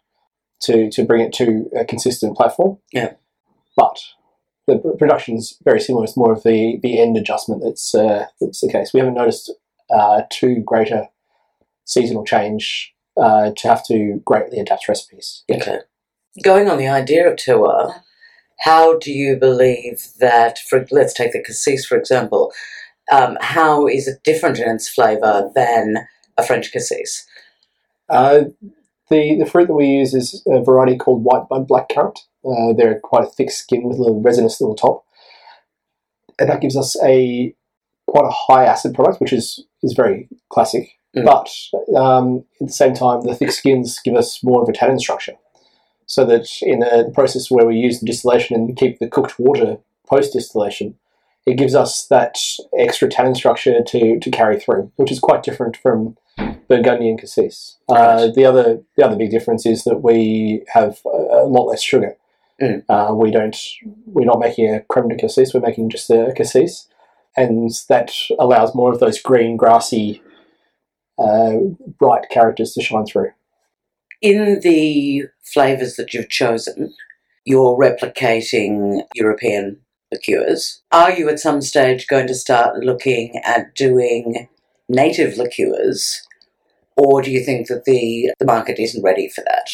to, 0.62 0.90
to 0.90 1.04
bring 1.04 1.22
it 1.22 1.32
to 1.34 1.68
a 1.78 1.84
consistent 1.84 2.36
platform. 2.36 2.78
Yeah. 2.92 3.12
But 3.76 3.98
the 4.66 4.78
pr- 4.78 4.96
production 4.98 5.36
is 5.36 5.58
very 5.64 5.80
similar. 5.80 6.04
It's 6.04 6.16
more 6.16 6.32
of 6.32 6.42
the, 6.42 6.78
the 6.82 7.00
end 7.00 7.16
adjustment 7.16 7.62
that's, 7.62 7.94
uh, 7.94 8.26
that's 8.40 8.60
the 8.60 8.72
case. 8.72 8.92
We 8.92 9.00
haven't 9.00 9.14
noticed 9.14 9.52
uh, 9.94 10.22
too 10.30 10.62
greater 10.64 11.08
seasonal 11.84 12.24
change 12.24 12.92
uh, 13.16 13.52
to 13.56 13.68
have 13.68 13.84
to 13.86 14.20
greatly 14.24 14.58
adapt 14.58 14.88
recipes. 14.88 15.44
Okay. 15.50 15.78
Going 16.42 16.68
on 16.68 16.78
the 16.78 16.88
idea 16.88 17.28
of 17.28 17.36
terroir, 17.36 18.00
how 18.60 18.98
do 18.98 19.12
you 19.12 19.36
believe 19.36 20.08
that, 20.18 20.58
for 20.58 20.86
let's 20.90 21.14
take 21.14 21.32
the 21.32 21.42
cassis 21.42 21.86
for 21.86 21.96
example, 21.96 22.52
um, 23.12 23.38
how 23.40 23.86
is 23.86 24.08
it 24.08 24.24
different 24.24 24.58
in 24.58 24.68
its 24.68 24.88
flavour 24.88 25.50
than 25.54 26.08
a 26.38 26.42
French 26.42 26.72
cassis? 26.72 27.26
Uh, 28.08 28.44
the, 29.08 29.36
the 29.38 29.46
fruit 29.46 29.68
that 29.68 29.74
we 29.74 29.86
use 29.86 30.14
is 30.14 30.42
a 30.46 30.62
variety 30.62 30.96
called 30.96 31.24
white 31.24 31.48
bud 31.48 31.68
blackcurrant. 31.68 32.18
Uh, 32.44 32.72
they're 32.76 33.00
quite 33.00 33.24
a 33.24 33.30
thick 33.30 33.50
skin 33.50 33.84
with 33.84 33.98
a 33.98 34.02
little 34.02 34.20
resinous 34.22 34.60
little 34.60 34.76
top. 34.76 35.04
And 36.38 36.48
that 36.48 36.60
gives 36.60 36.76
us 36.76 36.96
a 37.02 37.54
quite 38.06 38.26
a 38.26 38.30
high 38.30 38.64
acid 38.64 38.94
product, 38.94 39.20
which 39.20 39.32
is, 39.32 39.64
is 39.82 39.94
very 39.94 40.28
classic. 40.48 40.90
Mm. 41.16 41.24
But 41.24 41.98
um, 41.98 42.44
at 42.60 42.68
the 42.68 42.72
same 42.72 42.94
time, 42.94 43.22
the 43.22 43.34
thick 43.34 43.50
skins 43.50 44.00
give 44.04 44.14
us 44.14 44.42
more 44.44 44.62
of 44.62 44.68
a 44.68 44.72
tannin 44.72 44.98
structure. 44.98 45.34
so 46.06 46.24
that 46.24 46.48
in 46.62 46.80
the, 46.80 47.04
the 47.06 47.12
process 47.12 47.50
where 47.50 47.66
we 47.66 47.76
use 47.76 48.00
the 48.00 48.06
distillation 48.06 48.56
and 48.56 48.76
keep 48.76 48.98
the 48.98 49.08
cooked 49.08 49.38
water 49.38 49.78
post 50.08 50.32
distillation, 50.32 50.96
it 51.46 51.58
gives 51.58 51.74
us 51.74 52.06
that 52.06 52.38
extra 52.78 53.08
tannin 53.08 53.34
structure 53.34 53.82
to, 53.82 54.18
to 54.20 54.30
carry 54.30 54.58
through, 54.58 54.90
which 54.96 55.10
is 55.10 55.18
quite 55.18 55.42
different 55.42 55.76
from 55.76 56.16
Burgundy 56.68 57.08
and 57.08 57.18
Cassis. 57.20 57.78
Uh, 57.88 57.94
Right. 57.94 58.34
the 58.34 58.44
other 58.44 58.82
the 58.96 59.04
other 59.04 59.16
big 59.16 59.30
difference 59.30 59.66
is 59.66 59.84
that 59.84 60.02
we 60.02 60.64
have 60.72 61.00
a, 61.06 61.08
a 61.08 61.46
lot 61.46 61.66
less 61.66 61.82
sugar. 61.82 62.16
Mm. 62.60 62.82
Uh, 62.88 63.14
we 63.14 63.30
don't 63.30 63.56
we're 64.06 64.24
not 64.24 64.40
making 64.40 64.74
a 64.74 64.80
creme 64.80 65.08
de 65.08 65.16
cassis. 65.16 65.52
We're 65.54 65.60
making 65.60 65.90
just 65.90 66.10
a 66.10 66.32
cassis, 66.36 66.88
and 67.36 67.70
that 67.88 68.12
allows 68.38 68.74
more 68.74 68.92
of 68.92 69.00
those 69.00 69.20
green, 69.20 69.56
grassy, 69.56 70.22
uh, 71.18 71.52
bright 71.98 72.28
characters 72.30 72.72
to 72.72 72.82
shine 72.82 73.06
through. 73.06 73.30
In 74.22 74.60
the 74.60 75.24
flavours 75.44 75.96
that 75.96 76.14
you've 76.14 76.30
chosen, 76.30 76.94
you're 77.44 77.78
replicating 77.78 79.02
European 79.14 79.78
liqueurs. 80.10 80.82
Are 80.90 81.12
you 81.12 81.28
at 81.28 81.38
some 81.38 81.60
stage 81.60 82.06
going 82.06 82.26
to 82.28 82.34
start 82.34 82.78
looking 82.78 83.40
at 83.44 83.74
doing 83.74 84.48
native 84.88 85.36
liqueurs, 85.36 86.22
or 86.96 87.22
do 87.22 87.30
you 87.30 87.44
think 87.44 87.68
that 87.68 87.84
the, 87.84 88.32
the 88.38 88.46
market 88.46 88.78
isn't 88.78 89.02
ready 89.02 89.28
for 89.28 89.42
that? 89.44 89.70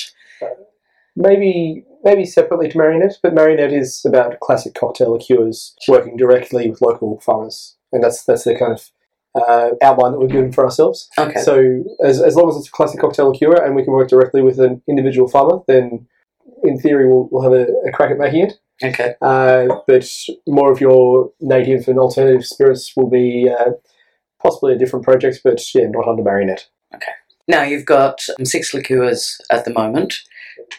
Maybe 1.15 1.85
maybe 2.05 2.25
separately 2.25 2.69
to 2.71 2.79
Marionette, 2.79 3.19
but 3.23 3.35
Marionette 3.35 3.73
is 3.73 4.03
about 4.05 4.41
classic 4.41 4.75
cocktail 4.75 5.13
liqueurs 5.13 5.75
working 5.87 6.17
directly 6.17 6.71
with 6.71 6.81
local 6.81 7.21
farmers, 7.21 7.77
and 7.93 8.03
that's 8.03 8.25
that's 8.25 8.45
the 8.45 8.59
kind 8.59 8.73
of 8.73 8.91
uh, 9.35 9.71
outline 9.83 10.13
that 10.13 10.19
we've 10.19 10.31
given 10.31 10.53
for 10.53 10.65
ourselves. 10.65 11.09
Okay. 11.19 11.41
So 11.41 11.85
as, 12.05 12.21
as 12.23 12.37
long 12.37 12.49
as 12.49 12.57
it's 12.57 12.69
a 12.69 12.73
classic 12.73 13.01
cocktail 13.01 13.31
liqueur 13.31 13.63
and 13.63 13.75
we 13.75 13.85
can 13.85 13.93
work 13.93 14.09
directly 14.09 14.43
with 14.43 14.59
an 14.59 14.83
individual 14.89 15.29
farmer, 15.29 15.61
then 15.69 16.07
in 16.63 16.79
theory 16.79 17.09
we'll, 17.09 17.29
we'll 17.31 17.43
have 17.43 17.53
a, 17.53 17.67
a 17.87 17.93
crack 17.93 18.11
at 18.11 18.19
making 18.19 18.47
it. 18.47 18.55
Okay. 18.83 19.15
Uh, 19.23 19.69
but 19.87 20.09
more 20.47 20.73
of 20.73 20.81
your 20.81 21.31
native 21.41 21.89
and 21.89 21.99
alternative 21.99 22.45
spirits 22.45 22.93
will 22.97 23.09
be 23.09 23.49
uh, 23.49 23.73
possibly 24.43 24.73
a 24.73 24.79
different 24.79 25.05
project, 25.05 25.41
but 25.45 25.63
yeah, 25.75 25.87
not 25.89 26.09
under 26.09 26.23
Marionette. 26.23 26.69
Okay. 26.95 27.13
Now 27.49 27.63
you've 27.63 27.87
got 27.87 28.21
six 28.45 28.73
liqueurs 28.73 29.41
at 29.51 29.65
the 29.65 29.73
moment. 29.73 30.15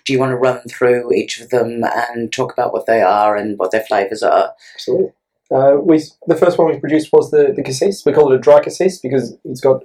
Do 0.06 0.14
you 0.14 0.20
want 0.20 0.32
to 0.32 0.38
run 0.38 0.62
through 0.70 1.12
each 1.14 1.40
of 1.40 1.50
them 1.50 1.84
and 1.84 2.32
talk 2.32 2.54
about 2.54 2.74
what 2.74 2.86
they 2.86 3.02
are 3.02 3.36
and 3.36 3.58
what 3.58 3.72
their 3.72 3.84
flavours 3.84 4.24
are? 4.24 4.54
Absolutely. 4.76 5.12
Uh, 5.52 5.78
we 5.82 6.02
the 6.28 6.38
first 6.38 6.58
one 6.58 6.72
we 6.72 6.80
produced 6.80 7.12
was 7.14 7.32
the, 7.32 7.54
the 7.56 7.64
cassis. 7.64 8.04
We 8.06 8.14
call 8.14 8.32
it 8.32 8.36
a 8.36 8.40
dry 8.40 8.62
cassis 8.62 8.98
because 9.00 9.36
it's 9.44 9.62
got 9.62 9.84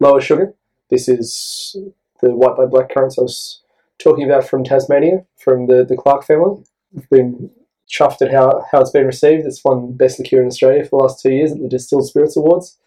lower 0.00 0.20
sugar. 0.20 0.54
This 0.90 1.08
is 1.08 1.76
the 2.20 2.30
white 2.30 2.56
bud 2.56 2.70
black 2.70 2.92
currants 2.92 3.18
I 3.18 3.22
was 3.22 3.62
talking 3.98 4.24
about 4.24 4.46
from 4.48 4.64
Tasmania, 4.64 5.24
from 5.36 5.66
the, 5.66 5.84
the 5.84 5.96
Clark 5.96 6.24
family. 6.24 6.62
We've 6.92 7.10
been 7.10 7.50
chuffed 7.90 8.22
at 8.22 8.32
how, 8.32 8.64
how 8.70 8.80
it's 8.80 8.90
been 8.90 9.06
received. 9.06 9.46
It's 9.46 9.64
won 9.64 9.92
Best 9.92 10.18
Liqueur 10.18 10.40
in 10.40 10.46
Australia 10.46 10.84
for 10.84 10.98
the 10.98 11.04
last 11.04 11.22
two 11.22 11.32
years 11.32 11.52
at 11.52 11.60
the 11.60 11.68
Distilled 11.68 12.06
Spirits 12.06 12.36
Awards, 12.36 12.78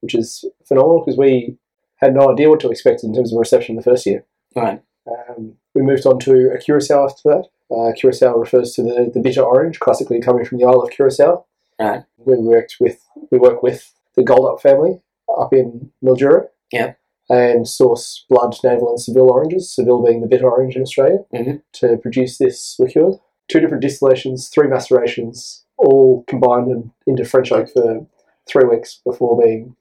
which 0.00 0.14
is 0.14 0.44
phenomenal 0.66 1.00
because 1.04 1.18
we 1.18 1.56
had 1.96 2.14
no 2.14 2.30
idea 2.32 2.48
what 2.48 2.60
to 2.60 2.70
expect 2.70 3.04
in 3.04 3.14
terms 3.14 3.32
of 3.32 3.38
reception 3.38 3.76
the 3.76 3.82
first 3.82 4.06
year. 4.06 4.24
Right. 4.56 4.82
Um, 5.06 5.54
we 5.74 5.82
moved 5.82 6.06
on 6.06 6.18
to 6.20 6.50
a 6.52 6.58
curacao 6.58 7.04
after 7.04 7.22
that. 7.24 7.48
Uh, 7.74 7.92
curacao 7.92 8.36
refers 8.36 8.72
to 8.74 8.82
the, 8.82 9.10
the 9.12 9.20
bitter 9.20 9.42
orange, 9.42 9.78
classically 9.78 10.20
coming 10.20 10.44
from 10.44 10.58
the 10.58 10.64
Isle 10.64 10.82
of 10.82 10.90
Curacao. 10.90 11.44
Right. 11.80 12.02
We 12.18 12.36
worked 12.36 12.76
with 12.80 13.02
we 13.30 13.38
work 13.38 13.62
with 13.62 13.92
the 14.16 14.22
Goldup 14.22 14.60
family 14.60 15.00
up 15.38 15.52
in 15.52 15.90
Mildura. 16.04 16.48
Yeah. 16.72 16.94
And 17.28 17.68
source 17.68 18.24
blood, 18.28 18.56
navel, 18.64 18.88
and 18.90 19.00
Seville 19.00 19.30
oranges. 19.30 19.72
Seville 19.72 20.02
being 20.04 20.20
the 20.20 20.26
bitter 20.26 20.50
orange 20.50 20.74
in 20.74 20.82
Australia 20.82 21.18
Mhm. 21.32 21.62
to 21.74 21.96
produce 21.98 22.38
this 22.38 22.76
liqueur. 22.80 23.12
Two 23.48 23.60
different 23.60 23.82
distillations, 23.82 24.48
three 24.48 24.66
macerations, 24.68 25.64
all 25.78 26.24
combined 26.26 26.70
in, 26.70 26.90
into 27.06 27.24
French 27.24 27.52
oak 27.52 27.68
for 27.70 28.06
three 28.48 28.68
weeks 28.68 29.00
before 29.04 29.40
being 29.40 29.76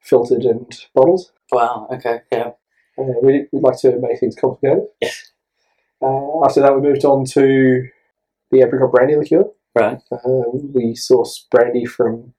filtered 0.00 0.44
and 0.44 0.66
bottled. 0.94 1.30
Wow. 1.52 1.88
Okay. 1.92 2.20
Yeah. 2.32 2.50
Uh, 2.98 3.14
we, 3.22 3.46
we'd 3.52 3.62
like 3.62 3.78
to 3.80 3.98
make 3.98 4.18
things 4.20 4.36
complicated. 4.36 4.84
Yeah. 5.00 5.10
Uh, 6.02 6.44
after 6.44 6.60
that, 6.60 6.74
we 6.74 6.80
moved 6.80 7.04
on 7.04 7.24
to 7.26 7.88
the 8.50 8.60
apricot 8.60 8.92
brandy 8.92 9.16
liqueur. 9.16 9.44
Right. 9.74 10.00
Uh, 10.10 10.50
we 10.52 10.94
source 10.94 11.46
brandy 11.50 11.84
from 11.84 12.34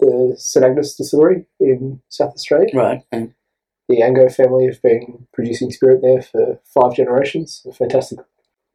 the 0.00 0.34
St 0.36 0.64
Agnes 0.64 0.94
distillery 0.94 1.46
in 1.60 2.00
South 2.08 2.34
Australia. 2.34 2.70
Right. 2.74 3.02
Mm. 3.12 3.34
The 3.88 4.00
Angove 4.02 4.34
family 4.34 4.66
have 4.66 4.82
been 4.82 5.26
producing 5.32 5.70
spirit 5.70 6.02
there 6.02 6.20
for 6.20 6.60
five 6.64 6.94
generations. 6.94 7.64
A 7.68 7.72
fantastic 7.72 8.18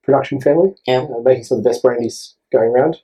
production 0.03 0.41
family, 0.41 0.75
Yeah. 0.87 1.01
uh, 1.03 1.19
making 1.23 1.43
some 1.43 1.57
of 1.59 1.63
the 1.63 1.69
best 1.69 1.83
brandies 1.83 2.35
going 2.51 2.69
around. 2.71 3.01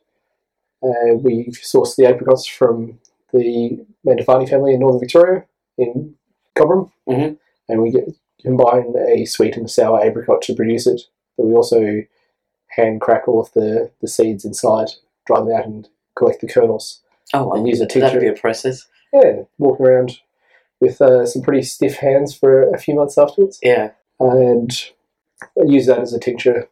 Uh, 0.81 1.15
we 1.15 1.51
source 1.51 1.95
the 1.95 2.05
apricots 2.05 2.47
from 2.47 2.99
the 3.33 3.85
Mantovani 4.05 4.47
family 4.49 4.73
in 4.73 4.79
northern 4.79 4.99
Victoria 4.99 5.45
in 5.77 6.15
Cobram, 6.57 6.91
Mhm. 7.07 7.37
and 7.67 7.81
we 7.81 7.91
get 7.91 8.09
combine 8.41 8.93
a 8.97 9.25
sweet 9.25 9.57
and 9.57 9.69
sour 9.69 9.99
apricot 10.01 10.41
to 10.43 10.55
produce 10.55 10.87
it. 10.87 11.01
But 11.37 11.45
we 11.47 11.53
also 11.53 12.01
hand 12.67 13.01
crack 13.01 13.27
all 13.27 13.39
of 13.41 13.51
the, 13.53 13.91
the 14.01 14.07
seeds 14.07 14.45
inside, 14.45 14.89
dry 15.25 15.39
them 15.39 15.51
out, 15.51 15.65
and 15.65 15.87
collect 16.15 16.41
the 16.41 16.47
kernels. 16.47 17.01
Oh, 17.33 17.51
And 17.53 17.67
use 17.67 17.81
a 17.81 17.85
teacher. 17.85 18.01
That'd 18.07 18.21
be 18.21 18.27
a 18.27 18.33
process. 18.33 18.87
Yeah, 19.13 19.43
walking 19.57 19.85
around 19.85 20.19
with 20.81 21.01
uh, 21.01 21.25
some 21.25 21.41
pretty 21.41 21.63
stiff 21.63 21.97
hands 21.97 22.33
for 22.33 22.61
a 22.73 22.77
few 22.77 22.93
months 22.95 23.17
afterwards, 23.17 23.59
Yeah. 23.61 23.91
and 24.19 24.71
I 25.41 25.63
use 25.65 25.85
that 25.87 25.99
as 25.99 26.13
a 26.13 26.19
tincture 26.19 26.69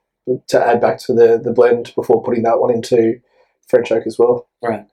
to 0.47 0.65
add 0.65 0.79
back 0.81 0.99
to 0.99 1.13
the, 1.13 1.37
the 1.41 1.51
blend 1.53 1.93
before 1.95 2.21
putting 2.23 2.43
that 2.43 2.59
one 2.59 2.71
into 2.73 3.19
French 3.67 3.91
oak 3.91 4.05
as 4.05 4.17
well. 4.19 4.47
Right. 4.61 4.85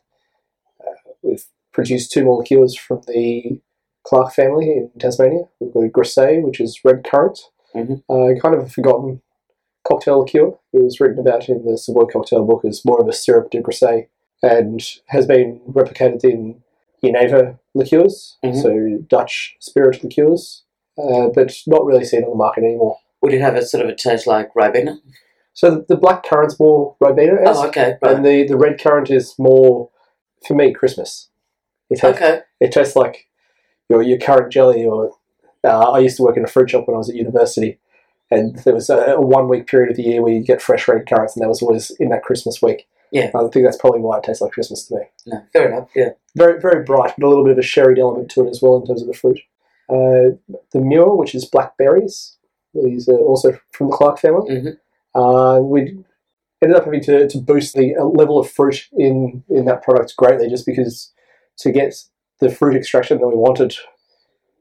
We've 1.76 1.84
produced 1.86 2.12
two 2.12 2.24
more 2.24 2.38
liqueurs 2.38 2.76
from 2.76 3.00
the 3.08 3.60
Clark 4.06 4.32
family 4.32 4.70
in 4.70 4.90
Tasmania. 5.00 5.48
We've 5.58 5.92
got 5.92 6.06
a 6.18 6.40
which 6.40 6.60
is 6.60 6.78
red 6.84 7.02
currant, 7.04 7.40
Mhm. 7.74 8.02
uh, 8.08 8.38
kind 8.40 8.54
of 8.54 8.62
a 8.62 8.68
forgotten 8.68 9.22
cocktail 9.82 10.20
liqueur. 10.20 10.52
It 10.72 10.82
was 10.84 11.00
written 11.00 11.18
about 11.18 11.48
in 11.48 11.64
the 11.64 11.76
Savoy 11.76 12.04
Cocktail 12.04 12.44
Book 12.44 12.64
as 12.64 12.84
more 12.84 13.00
of 13.00 13.08
a 13.08 13.12
syrup 13.12 13.50
de 13.50 13.60
Groseille 13.60 14.06
and 14.40 14.80
has 15.06 15.26
been 15.26 15.60
replicated 15.68 16.22
in 16.24 16.62
Genever 17.02 17.58
liqueurs, 17.74 18.38
Mhm. 18.44 18.62
so 18.62 18.98
Dutch 19.08 19.56
spirit 19.58 20.04
liqueurs, 20.04 20.62
uh, 20.96 21.28
but 21.34 21.52
not 21.66 21.84
really 21.84 22.04
seen 22.04 22.22
on 22.22 22.30
the 22.30 22.36
market 22.36 22.62
anymore. 22.62 22.98
Would 23.20 23.34
it 23.34 23.40
have 23.40 23.56
a 23.56 23.62
sort 23.62 23.82
of 23.84 23.90
a 23.90 23.94
taste 23.96 24.26
like 24.28 24.54
Ribena? 24.54 25.00
So 25.54 25.70
the, 25.70 25.84
the 25.88 25.96
black 25.96 26.22
currant's 26.24 26.58
more 26.60 26.94
Ribena, 27.02 27.42
Oh, 27.46 27.66
okay. 27.66 27.96
Right. 28.00 28.14
and 28.14 28.24
the, 28.24 28.46
the 28.46 28.56
red 28.56 28.78
currant 28.80 29.10
is 29.10 29.34
more, 29.38 29.90
for 30.46 30.54
me, 30.54 30.72
Christmas. 30.72 31.30
It 31.90 32.00
has, 32.00 32.14
Okay. 32.16 32.40
it 32.60 32.72
tastes 32.72 32.96
like 32.96 33.26
your 33.88 34.02
your 34.02 34.18
currant 34.18 34.52
jelly. 34.52 34.84
Or 34.84 35.12
uh, 35.64 35.90
I 35.92 35.98
used 36.00 36.16
to 36.18 36.22
work 36.22 36.36
in 36.36 36.44
a 36.44 36.48
fruit 36.48 36.70
shop 36.70 36.86
when 36.86 36.94
I 36.94 36.98
was 36.98 37.10
at 37.10 37.16
university, 37.16 37.78
and 38.30 38.56
there 38.60 38.74
was 38.74 38.90
a, 38.90 38.96
a 39.14 39.20
one 39.20 39.48
week 39.48 39.66
period 39.66 39.90
of 39.90 39.96
the 39.96 40.02
year 40.02 40.22
where 40.22 40.32
you 40.32 40.42
get 40.42 40.62
fresh 40.62 40.88
red 40.88 41.06
currants, 41.08 41.36
and 41.36 41.42
that 41.42 41.48
was 41.48 41.62
always 41.62 41.90
in 42.00 42.08
that 42.10 42.22
Christmas 42.22 42.60
week. 42.62 42.86
Yeah. 43.12 43.30
I 43.34 43.46
think 43.48 43.64
that's 43.64 43.76
probably 43.76 44.00
why 44.00 44.18
it 44.18 44.24
tastes 44.24 44.40
like 44.42 44.52
Christmas 44.52 44.86
to 44.88 44.96
me. 44.96 45.00
No, 45.26 45.42
fair 45.52 45.68
enough. 45.70 45.88
Yeah. 45.94 46.10
Very 46.34 46.60
very 46.60 46.82
bright, 46.84 47.14
but 47.16 47.26
a 47.26 47.28
little 47.28 47.44
bit 47.44 47.52
of 47.52 47.58
a 47.58 47.62
sherry 47.62 48.00
element 48.00 48.30
to 48.32 48.44
it 48.46 48.50
as 48.50 48.60
well 48.60 48.76
in 48.76 48.86
terms 48.86 49.02
of 49.02 49.08
the 49.08 49.14
fruit. 49.14 49.38
Uh, 49.88 50.34
the 50.72 50.78
Mûre, 50.80 51.16
which 51.16 51.34
is 51.34 51.44
blackberries, 51.44 52.36
these 52.72 53.08
are 53.08 53.18
also 53.18 53.58
from 53.72 53.90
the 53.90 53.96
Clark 53.96 54.18
family. 54.18 54.50
Mhm. 54.50 54.78
Uh, 55.14 55.60
we 55.60 56.02
ended 56.62 56.76
up 56.76 56.86
having 56.86 57.02
to, 57.02 57.28
to 57.28 57.38
boost 57.38 57.74
the 57.74 57.94
uh, 57.94 58.04
level 58.04 58.38
of 58.38 58.50
fruit 58.50 58.88
in, 58.96 59.44
in 59.50 59.66
that 59.66 59.82
product 59.82 60.14
greatly 60.16 60.48
just 60.48 60.66
because 60.66 61.12
to 61.58 61.72
get 61.72 61.94
the 62.40 62.50
fruit 62.50 62.76
extraction 62.76 63.18
that 63.18 63.28
we 63.28 63.34
wanted 63.34 63.74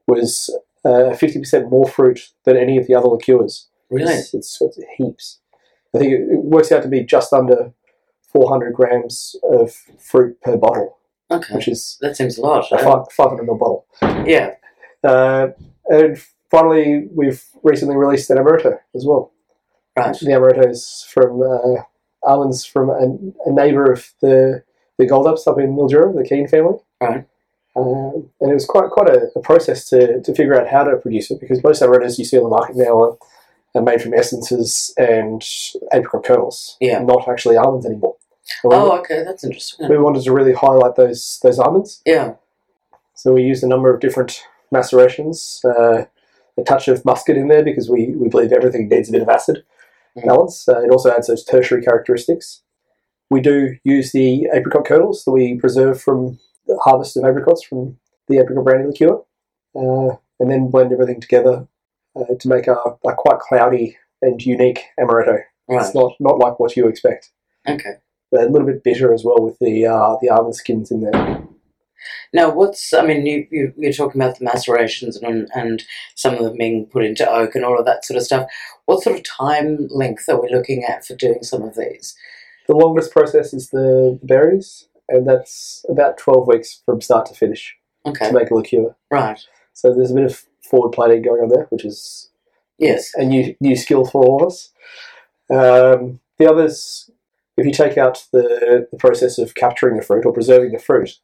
was 0.06 0.54
uh, 0.84 1.10
50% 1.16 1.70
more 1.70 1.86
fruit 1.88 2.32
than 2.44 2.56
any 2.56 2.78
of 2.78 2.86
the 2.86 2.94
other 2.94 3.08
liqueurs. 3.08 3.68
Really? 3.90 4.14
It's, 4.14 4.34
it's, 4.34 4.60
it's 4.60 4.78
heaps. 4.96 5.40
I 5.94 5.98
think 5.98 6.12
it, 6.12 6.20
it 6.32 6.44
works 6.44 6.72
out 6.72 6.82
to 6.82 6.88
be 6.88 7.02
just 7.04 7.32
under 7.32 7.72
400 8.32 8.72
grams 8.74 9.36
of 9.44 9.72
fruit 9.98 10.40
per 10.40 10.56
bottle, 10.56 10.98
Okay. 11.30 11.54
which 11.54 11.68
is 11.68 11.96
That 12.00 12.16
seems 12.16 12.36
a 12.38 12.42
lot. 12.42 12.70
a 12.72 12.78
five, 12.78 13.10
500 13.12 13.46
ml 13.46 13.58
bottle. 13.58 13.86
Yeah. 14.26 14.54
Uh, 15.02 15.48
and 15.88 16.18
finally, 16.50 17.08
we've 17.14 17.44
recently 17.62 17.96
released 17.96 18.30
an 18.30 18.38
amaretto 18.38 18.78
as 18.94 19.04
well. 19.06 19.32
Right. 19.96 20.16
The 20.18 20.26
amaretto 20.32 20.68
is 20.70 21.06
from 21.08 21.40
uh, 21.42 21.82
almonds 22.24 22.64
from 22.64 22.90
a, 22.90 23.16
a 23.48 23.52
neighbour 23.52 23.92
of 23.92 24.12
the 24.20 24.64
the 24.98 25.06
Goldups 25.06 25.48
up 25.48 25.58
in 25.58 25.74
Mildura, 25.74 26.14
the 26.14 26.22
Keane 26.28 26.46
family. 26.46 26.78
Right. 27.00 27.24
Um, 27.76 28.30
and 28.40 28.50
it 28.50 28.54
was 28.54 28.66
quite 28.66 28.90
quite 28.90 29.08
a, 29.08 29.28
a 29.34 29.40
process 29.40 29.88
to, 29.88 30.20
to 30.20 30.34
figure 30.34 30.58
out 30.58 30.68
how 30.68 30.84
to 30.84 30.96
produce 30.96 31.30
it 31.30 31.40
because 31.40 31.62
most 31.64 31.82
amarettos 31.82 32.18
you 32.18 32.24
see 32.24 32.36
on 32.38 32.44
the 32.44 32.48
market 32.48 32.76
now 32.76 33.00
are, 33.02 33.16
are 33.74 33.82
made 33.82 34.00
from 34.00 34.14
essences 34.14 34.94
and 34.96 35.44
apricot 35.92 36.24
kernels, 36.24 36.76
Yeah. 36.80 37.00
not 37.00 37.26
actually 37.28 37.56
almonds 37.56 37.84
anymore. 37.84 38.16
And 38.62 38.70
we, 38.70 38.76
Oh, 38.76 38.98
okay. 38.98 39.24
That's 39.24 39.42
interesting. 39.42 39.88
we 39.88 39.98
wanted 39.98 40.22
to 40.22 40.32
really 40.32 40.52
highlight 40.52 40.94
those 40.96 41.40
those 41.42 41.58
almonds. 41.58 42.00
Yeah. 42.06 42.34
So 43.14 43.32
we 43.32 43.42
used 43.42 43.64
a 43.64 43.68
number 43.68 43.92
of 43.92 44.00
different 44.00 44.40
macerations, 44.70 45.60
uh, 45.64 46.04
a 46.56 46.62
touch 46.64 46.86
of 46.88 47.04
muscat 47.04 47.36
in 47.36 47.48
there 47.48 47.64
because 47.64 47.88
we, 47.90 48.14
we 48.16 48.28
believe 48.28 48.52
everything 48.52 48.88
needs 48.88 49.08
a 49.08 49.12
bit 49.12 49.22
of 49.22 49.28
acid. 49.28 49.64
Mm. 50.16 50.26
balance. 50.26 50.68
Uh, 50.68 50.80
it 50.82 50.90
also 50.90 51.10
adds 51.10 51.26
those 51.26 51.44
tertiary 51.44 51.82
characteristics. 51.82 52.62
We 53.30 53.40
do 53.40 53.76
use 53.82 54.12
the 54.12 54.46
apricot 54.54 54.84
kernels 54.86 55.24
that 55.24 55.32
we 55.32 55.56
preserve 55.56 56.00
from 56.00 56.38
the 56.66 56.78
harvest 56.82 57.16
of 57.16 57.24
apricots 57.24 57.64
from 57.64 57.96
the 58.28 58.38
apricot 58.38 58.64
brandy 58.64 58.88
liqueur, 58.88 59.20
uh, 59.76 60.16
and 60.40 60.50
then 60.50 60.70
blend 60.70 60.92
everything 60.92 61.20
together 61.20 61.66
uh, 62.16 62.34
to 62.38 62.48
make 62.48 62.66
a, 62.66 62.74
a 62.74 63.14
quite 63.14 63.40
cloudy 63.40 63.96
and 64.22 64.44
unique 64.44 64.80
amaretto. 64.98 65.40
Right. 65.68 65.84
It's 65.84 65.94
not 65.94 66.12
not 66.20 66.38
like 66.38 66.60
what 66.60 66.76
you 66.76 66.88
expect. 66.88 67.30
Okay. 67.68 67.94
A 68.36 68.46
little 68.46 68.66
bit 68.66 68.82
bitter 68.82 69.14
as 69.14 69.24
well 69.24 69.40
with 69.40 69.58
the 69.60 69.86
uh, 69.86 70.16
the 70.20 70.28
almond 70.28 70.56
skins 70.56 70.90
in 70.90 71.02
there. 71.02 71.44
Now, 72.32 72.50
what's 72.50 72.92
I 72.92 73.02
mean, 73.02 73.24
you, 73.26 73.46
you 73.50 73.72
you're 73.76 73.92
talking 73.92 74.20
about 74.20 74.38
the 74.38 74.44
macerations 74.44 75.16
and 75.16 75.48
and 75.54 75.84
some 76.16 76.34
of 76.34 76.44
them 76.44 76.56
being 76.58 76.86
put 76.86 77.04
into 77.04 77.28
oak 77.30 77.54
and 77.54 77.64
all 77.64 77.78
of 77.78 77.86
that 77.86 78.04
sort 78.04 78.18
of 78.18 78.24
stuff. 78.24 78.50
What 78.86 79.02
sort 79.02 79.16
of 79.16 79.24
time 79.24 79.86
length 79.90 80.28
are 80.28 80.40
we 80.40 80.50
looking 80.50 80.84
at 80.84 81.04
for 81.04 81.14
doing 81.14 81.42
some 81.42 81.62
of 81.62 81.76
these? 81.76 82.16
The 82.66 82.74
longest 82.74 83.12
process 83.12 83.52
is 83.54 83.70
the 83.70 84.18
berries, 84.22 84.88
and 85.08 85.26
that's 85.28 85.84
about 85.88 86.18
twelve 86.18 86.46
weeks 86.46 86.80
from 86.84 87.00
start 87.00 87.26
to 87.26 87.34
finish 87.34 87.76
Okay. 88.06 88.28
to 88.28 88.32
make 88.34 88.50
a 88.50 88.54
liqueur. 88.54 88.94
Right. 89.10 89.40
So 89.72 89.94
there's 89.94 90.10
a 90.10 90.14
bit 90.14 90.24
of 90.24 90.44
forward 90.62 90.90
planning 90.92 91.22
going 91.22 91.42
on 91.42 91.48
there, 91.48 91.66
which 91.70 91.84
is 91.84 92.30
Yes. 92.78 93.12
a 93.14 93.24
new 93.24 93.54
new 93.60 93.76
skill 93.76 94.04
for 94.04 94.22
all 94.24 94.42
of 94.42 94.46
us. 94.48 94.70
Um, 95.50 96.20
the 96.38 96.50
others, 96.50 97.10
if 97.56 97.64
you 97.66 97.72
take 97.72 97.96
out 97.98 98.24
the, 98.32 98.86
the 98.90 98.96
process 98.96 99.38
of 99.38 99.54
capturing 99.54 99.96
the 99.96 100.02
fruit 100.02 100.24
or 100.26 100.32
preserving 100.32 100.72
the 100.72 100.78
fruit, 100.78 101.18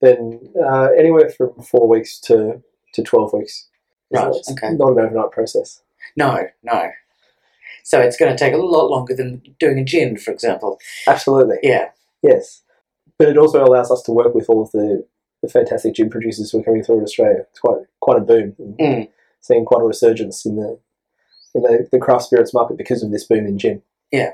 then 0.00 0.52
uh, 0.62 0.88
anywhere 0.98 1.30
from 1.30 1.54
four 1.62 1.88
weeks 1.88 2.18
to, 2.20 2.62
to 2.94 3.02
twelve 3.02 3.32
weeks. 3.32 3.68
Right, 4.12 4.26
it's 4.34 4.50
okay. 4.50 4.70
Not 4.72 4.92
an 4.92 4.98
overnight 5.04 5.30
process. 5.30 5.82
No. 6.16 6.48
No. 6.64 6.90
So 7.84 8.00
it's 8.00 8.16
going 8.16 8.30
to 8.30 8.38
take 8.38 8.52
a 8.52 8.56
lot 8.58 8.90
longer 8.90 9.14
than 9.14 9.40
doing 9.58 9.78
a 9.78 9.84
gin, 9.84 10.16
for 10.16 10.32
example. 10.32 10.78
Absolutely. 11.06 11.56
Yeah. 11.62 11.90
Yes. 12.22 12.62
But 13.20 13.28
it 13.28 13.36
also 13.36 13.62
allows 13.62 13.90
us 13.90 14.00
to 14.04 14.12
work 14.12 14.34
with 14.34 14.48
all 14.48 14.62
of 14.62 14.70
the, 14.70 15.06
the 15.42 15.48
fantastic 15.50 15.94
gin 15.94 16.08
producers 16.08 16.50
who 16.50 16.60
are 16.60 16.62
coming 16.62 16.82
through 16.82 17.00
in 17.00 17.04
Australia. 17.04 17.42
It's 17.50 17.60
quite 17.60 17.82
quite 18.00 18.16
a 18.16 18.22
boom. 18.22 18.54
Mm. 18.80 19.10
Seeing 19.42 19.66
quite 19.66 19.82
a 19.82 19.84
resurgence 19.84 20.46
in 20.46 20.56
the 20.56 20.78
in 21.54 21.60
the, 21.60 21.86
the 21.92 21.98
craft 21.98 22.24
spirits 22.24 22.54
market 22.54 22.78
because 22.78 23.02
of 23.02 23.12
this 23.12 23.26
boom 23.26 23.44
in 23.44 23.58
gin. 23.58 23.82
Yeah. 24.10 24.30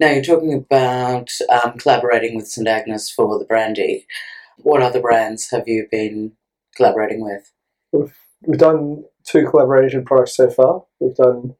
Now 0.00 0.10
you're 0.10 0.24
talking 0.24 0.52
about 0.52 1.30
um, 1.48 1.74
collaborating 1.78 2.34
with 2.34 2.48
St 2.48 2.66
Agnes 2.66 3.08
for 3.08 3.38
the 3.38 3.44
brandy. 3.44 4.04
What 4.56 4.82
other 4.82 5.00
brands 5.00 5.50
have 5.52 5.68
you 5.68 5.86
been 5.88 6.32
collaborating 6.74 7.22
with? 7.22 7.52
We've 8.44 8.58
done 8.58 9.04
two 9.22 9.48
collaboration 9.48 10.04
products 10.04 10.36
so 10.36 10.50
far. 10.50 10.82
We've 10.98 11.14
done 11.14 11.54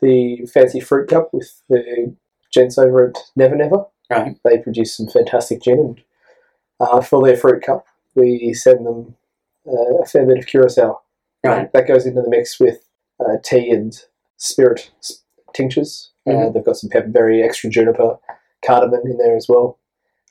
the 0.00 0.46
fancy 0.54 0.78
fruit 0.78 1.08
cup 1.08 1.30
with 1.32 1.60
the 1.68 2.14
gents 2.52 2.78
over 2.78 3.08
at 3.08 3.16
Never 3.34 3.56
Never. 3.56 3.86
Right. 4.10 4.36
They 4.44 4.58
produce 4.58 4.96
some 4.96 5.08
fantastic 5.08 5.62
gin, 5.62 5.78
and 5.78 6.02
uh, 6.80 7.00
for 7.00 7.22
their 7.24 7.36
fruit 7.36 7.62
cup, 7.62 7.86
we 8.14 8.52
send 8.54 8.86
them 8.86 9.16
uh, 9.66 10.02
a 10.02 10.06
fair 10.06 10.26
bit 10.26 10.38
of 10.38 10.46
curacao. 10.46 11.00
Right. 11.44 11.72
That 11.72 11.86
goes 11.88 12.06
into 12.06 12.22
the 12.22 12.28
mix 12.30 12.58
with 12.60 12.86
uh, 13.20 13.36
tea 13.42 13.70
and 13.70 13.92
spirit 14.36 14.90
tinctures. 15.54 16.10
Uh, 16.26 16.30
Mhm. 16.32 16.54
they've 16.54 16.64
got 16.64 16.76
some 16.76 16.90
pepperberry, 16.90 17.42
extra 17.44 17.68
juniper, 17.70 18.18
cardamom 18.64 19.02
in 19.06 19.18
there 19.18 19.36
as 19.36 19.46
well. 19.48 19.78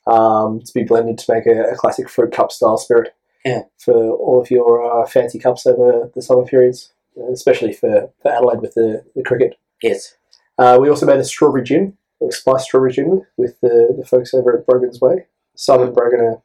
Um, 0.06 0.60
to 0.60 0.72
be 0.74 0.82
blended 0.84 1.18
to 1.18 1.32
make 1.32 1.46
a, 1.46 1.70
a 1.70 1.76
classic 1.76 2.08
fruit 2.10 2.32
cup 2.32 2.52
style 2.52 2.76
spirit 2.76 3.14
Yeah. 3.44 3.62
for 3.78 4.10
all 4.12 4.40
of 4.40 4.50
your 4.50 4.82
uh, 5.02 5.06
fancy 5.06 5.38
cups 5.38 5.66
over 5.66 6.10
the 6.14 6.20
summer 6.22 6.44
periods, 6.44 6.92
especially 7.32 7.72
for, 7.72 8.10
for 8.20 8.30
Adelaide 8.32 8.60
with 8.60 8.74
the, 8.74 9.04
the 9.16 9.22
cricket. 9.22 9.56
Yes. 9.82 10.16
Uh, 10.58 10.78
we 10.80 10.88
also 10.90 11.06
made 11.06 11.18
a 11.20 11.24
strawberry 11.24 11.62
gin, 11.64 11.96
a 12.26 12.32
spiced 12.32 12.66
strawberry 12.66 12.92
gin 12.92 13.26
with 13.36 13.60
the, 13.60 13.94
the 13.98 14.06
folks 14.06 14.34
over 14.34 14.56
at 14.56 14.66
Brogan's 14.66 15.00
Way. 15.00 15.26
Simon 15.56 15.92
Brogan 15.92 16.20
are 16.20 16.42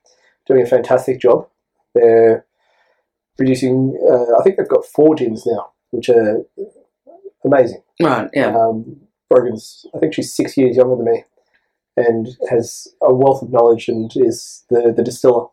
doing 0.48 0.62
a 0.62 0.65
fantastic 0.65 1.20
job. 1.20 1.48
They're 1.96 2.46
producing, 3.38 4.00
uh, 4.08 4.39
I 4.39 4.44
think 4.44 4.58
they've 4.58 4.68
got 4.68 4.86
four 4.86 5.15
gins 5.15 5.46
now, 5.46 5.72
which 5.92 6.10
are 6.10 6.44
amazing. 7.44 7.82
Right. 8.02 8.30
Yeah. 8.34 8.56
Um, 8.56 9.02
Brogan's, 9.30 9.86
I 9.96 10.00
think 10.00 10.13
she's 10.13 10.34
six 10.34 10.58
years 10.58 10.76
younger 10.76 10.96
than 10.96 11.06
me 11.06 11.24
and 11.98 12.28
has 12.50 12.88
a 13.02 13.13
wealth 13.13 13.42
of 13.42 13.52
knowledge 13.52 13.88
and 13.88 14.12
is 14.15 14.63
the, 14.70 14.94
the 14.96 15.04
distiller. 15.04 15.48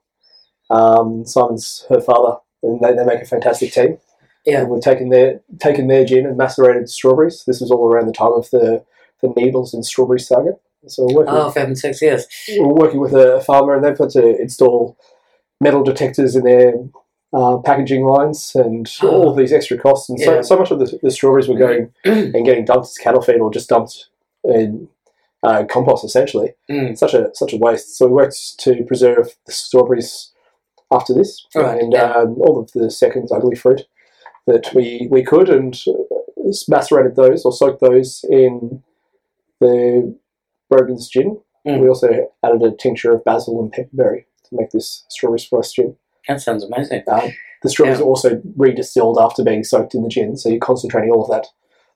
Um, 0.70 1.24
Simon's 1.24 1.86
her 1.88 2.00
father, 2.00 2.38
and 2.62 2.80
they, 2.80 2.92
they 2.92 3.04
make 3.04 3.22
a 3.22 3.26
fantastic 3.26 3.72
team. 3.72 3.98
Yeah. 4.44 4.60
And 4.60 4.70
we've 4.70 4.82
taken 4.82 5.10
their 5.10 5.40
taken 5.60 5.88
their 5.88 6.04
gin 6.04 6.26
and 6.26 6.36
macerated 6.36 6.88
strawberries. 6.88 7.44
This 7.46 7.60
was 7.60 7.70
all 7.70 7.86
around 7.86 8.06
the 8.06 8.12
time 8.12 8.32
of 8.32 8.50
the, 8.50 8.84
the 9.22 9.28
needles 9.36 9.74
and 9.74 9.84
strawberry 9.84 10.20
saga. 10.20 10.52
So 10.86 11.04
we're 11.06 11.14
working, 11.16 11.34
Oh, 11.34 11.50
for 11.50 11.60
heaven's 11.60 11.80
sakes, 11.80 12.00
yes. 12.02 12.26
we're 12.58 12.68
working 12.72 13.00
with 13.00 13.12
a 13.12 13.40
farmer, 13.40 13.74
and 13.74 13.84
they've 13.84 13.98
got 13.98 14.10
to 14.10 14.40
install 14.40 14.96
metal 15.60 15.82
detectors 15.82 16.36
in 16.36 16.44
their 16.44 16.74
uh, 17.32 17.58
packaging 17.58 18.04
lines 18.04 18.52
and 18.54 18.88
all 19.02 19.34
these 19.34 19.52
extra 19.52 19.76
costs. 19.78 20.08
And 20.08 20.18
Yeah. 20.18 20.26
so, 20.26 20.42
so 20.42 20.56
much 20.58 20.70
of 20.70 20.78
the, 20.78 20.98
the 21.02 21.10
strawberries 21.10 21.48
were 21.48 21.58
going 21.58 21.92
and 22.04 22.44
getting 22.44 22.64
dumped 22.64 22.86
as 22.86 22.98
cattle 22.98 23.20
feed 23.22 23.40
or 23.40 23.50
just 23.52 23.68
dumped 23.68 24.08
in 24.44 24.88
uh, 25.42 25.64
compost 25.64 26.04
essentially. 26.04 26.54
Mm. 26.70 26.96
Such 26.96 27.14
a 27.14 27.30
such 27.34 27.52
a 27.52 27.56
waste. 27.56 27.96
So 27.96 28.06
we 28.06 28.12
worked 28.12 28.58
to 28.60 28.84
preserve 28.84 29.30
the 29.46 29.52
strawberries 29.52 30.30
after 30.92 31.12
this 31.12 31.46
Right, 31.54 31.80
and 31.82 31.92
yeah. 31.92 32.12
um, 32.12 32.36
all 32.40 32.58
of 32.60 32.70
the 32.72 32.90
second 32.90 33.28
ugly 33.32 33.56
fruit 33.56 33.82
that 34.46 34.72
we 34.74 35.08
we 35.10 35.24
could 35.24 35.48
and 35.48 35.76
uh, 35.88 36.52
macerated 36.68 37.16
those 37.16 37.44
or 37.44 37.52
soaked 37.52 37.80
those 37.80 38.24
in 38.30 38.82
the 39.60 40.16
Brogan's 40.70 41.08
gin. 41.08 41.40
Mm. 41.66 41.80
We 41.80 41.88
also 41.88 42.30
added 42.44 42.62
a 42.62 42.70
tincture 42.76 43.12
of 43.12 43.24
basil 43.24 43.60
and 43.60 43.72
pepperberry 43.72 44.26
to 44.44 44.56
make 44.56 44.70
this 44.70 45.04
strawberry 45.08 45.40
spice 45.40 45.72
gin. 45.72 45.96
That 46.28 46.40
sounds 46.40 46.64
amazing. 46.64 47.02
Um, 47.08 47.32
the 47.62 47.70
strawberries 47.70 47.98
Yeah. 47.98 48.04
are 48.04 48.08
also 48.08 48.36
redistilled 48.58 49.20
after 49.22 49.42
being 49.42 49.64
soaked 49.64 49.94
in 49.94 50.02
the 50.02 50.08
gin, 50.08 50.36
so 50.36 50.48
you're 50.48 50.58
concentrating 50.58 51.10
all 51.10 51.24
of 51.24 51.30
that 51.30 51.46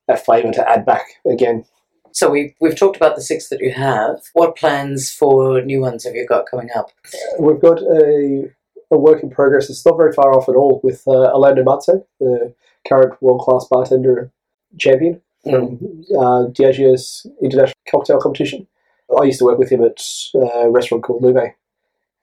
that 0.08 0.24
flavour 0.24 0.50
to 0.52 0.68
add 0.68 0.84
back 0.84 1.04
again. 1.30 1.64
So 2.12 2.30
we 2.30 2.56
we've 2.60 2.76
talked 2.76 2.96
about 2.96 3.14
the 3.14 3.22
six 3.22 3.48
that 3.50 3.60
you 3.60 3.70
have. 3.72 4.20
What 4.32 4.56
plans 4.56 5.10
for 5.12 5.60
new 5.62 5.80
ones 5.80 6.04
have 6.04 6.14
you 6.16 6.26
got 6.26 6.46
coming 6.50 6.68
up? 6.74 6.90
We've 7.38 7.60
got 7.60 7.80
a, 7.82 8.50
a 8.90 8.98
work 8.98 9.22
in 9.22 9.30
progress. 9.30 9.70
It's 9.70 9.86
not 9.86 9.96
very 9.96 10.12
far 10.12 10.32
off 10.34 10.48
at 10.48 10.56
all 10.56 10.80
with 10.82 11.02
uh, 11.06 11.32
Orlando 11.32 11.62
Marzo, 11.62 12.04
the 12.18 12.52
current 12.88 13.20
world 13.22 13.42
class 13.42 13.66
bartender 13.70 14.32
champion 14.78 15.20
uh, 15.46 16.46
Diageo's 16.52 17.26
international 17.42 17.74
cocktail 17.90 18.20
competition. 18.20 18.66
I 19.20 19.24
used 19.24 19.38
to 19.40 19.44
work 19.44 19.58
with 19.58 19.70
him 19.70 19.82
at 19.82 20.00
uh, 20.34 20.66
a 20.66 20.70
restaurant 20.70 21.02
called 21.04 21.22
Lume, 21.22 21.52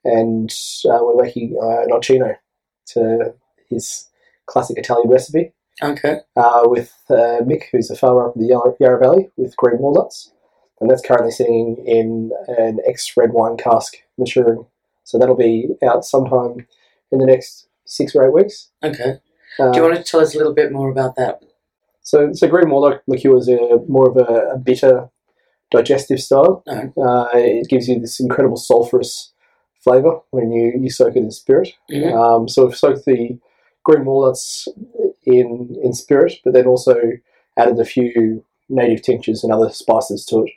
and 0.05 0.53
uh, 0.89 0.99
we're 1.01 1.21
making 1.21 1.57
uh, 1.61 1.83
a 1.83 1.87
nocino 1.87 2.35
to 2.93 3.33
his 3.69 4.07
classic 4.45 4.77
Italian 4.77 5.09
recipe. 5.09 5.53
Okay. 5.83 6.21
uh, 6.35 6.61
with 6.63 6.91
uh, 7.09 7.41
Mick, 7.45 7.65
who's 7.71 7.91
a 7.91 7.95
farmer 7.95 8.27
up 8.29 8.35
in 8.35 8.41
the 8.41 8.47
Yarra, 8.47 8.73
Yarra 8.79 8.99
Valley 8.99 9.29
with 9.37 9.55
green 9.57 9.77
walnuts, 9.77 10.31
and 10.81 10.89
that's 10.89 11.05
currently 11.05 11.29
sitting 11.31 11.77
in 11.85 12.31
an 12.47 12.79
ex 12.87 13.15
red 13.15 13.31
wine 13.31 13.57
cask 13.57 13.93
maturing. 14.17 14.65
So 15.03 15.19
that'll 15.19 15.35
be 15.35 15.67
out 15.85 16.03
sometime 16.03 16.65
in 17.11 17.19
the 17.19 17.27
next 17.27 17.67
six 17.85 18.15
or 18.15 18.25
eight 18.27 18.33
weeks. 18.33 18.69
Okay. 18.83 19.19
Uh, 19.59 19.71
Do 19.71 19.79
you 19.79 19.83
want 19.83 19.95
to 19.97 20.03
tell 20.03 20.19
us 20.19 20.33
a 20.33 20.37
little 20.37 20.53
bit 20.53 20.71
more 20.71 20.89
about 20.89 21.15
that? 21.15 21.41
So, 22.07 22.31
so 22.31 22.47
green 22.47 22.69
walnut 22.69 23.03
liqueur 23.05 23.35
is 23.37 23.49
a 23.49 23.79
more 23.89 24.09
of 24.09 24.15
a, 24.15 24.51
a 24.55 24.57
bitter, 24.57 25.09
digestive 25.71 26.21
style. 26.21 26.63
Alright. 26.65 26.93
Uh, 26.97 27.27
it 27.33 27.67
gives 27.67 27.89
you 27.89 27.99
this 27.99 28.21
incredible 28.21 28.55
sulphurous 28.55 29.33
flavour 29.83 30.21
when 30.31 30.51
you, 30.53 30.73
you 30.79 30.89
soak 30.89 31.17
it 31.17 31.19
in 31.19 31.31
spirit. 31.31 31.69
Mhm. 31.91 32.13
Um, 32.13 32.47
so 32.47 32.65
we've 32.65 32.77
soaked 32.77 33.03
the 33.05 33.37
green 33.83 34.05
walnuts 34.05 34.69
in 35.25 35.75
in 35.83 35.91
spirit, 35.93 36.33
but 36.45 36.53
then 36.53 36.65
also 36.65 36.95
added 37.57 37.77
a 37.79 37.85
few 37.85 38.43
native 38.69 39.01
tinctures 39.01 39.43
and 39.43 39.51
other 39.51 39.69
spices 39.69 40.25
to 40.27 40.45
it. 40.45 40.51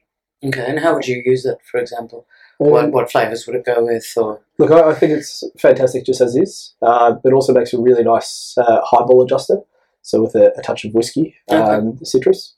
Okay. 0.47 0.65
And 0.69 0.79
how 0.79 0.95
would 0.95 1.09
you 1.09 1.21
use 1.25 1.45
it, 1.45 1.59
for 1.69 1.81
example? 1.81 2.27
Um, 2.61 2.71
What 2.71 2.93
what 2.93 3.11
flavors 3.11 3.45
would 3.47 3.57
it 3.57 3.67
go 3.67 3.85
with? 3.85 4.07
Or 4.17 4.41
Look, 4.59 4.71
I, 4.71 4.91
I 4.91 4.95
think 4.95 5.13
it's 5.19 5.43
fantastic 5.59 6.07
just 6.07 6.21
as 6.21 6.37
is, 6.37 6.75
uh, 6.81 7.11
but 7.23 7.33
also 7.33 7.53
makes 7.53 7.73
a 7.75 7.81
really 7.81 8.05
nice 8.05 8.55
uh, 8.57 8.81
highball 8.85 9.23
adjuster. 9.23 9.59
So 10.03 10.23
with 10.23 10.35
a, 10.35 10.53
a 10.57 10.63
touch 10.63 10.85
of 10.85 10.95
whiskey, 10.95 11.37
um, 11.51 11.99
citrus, 12.05 12.55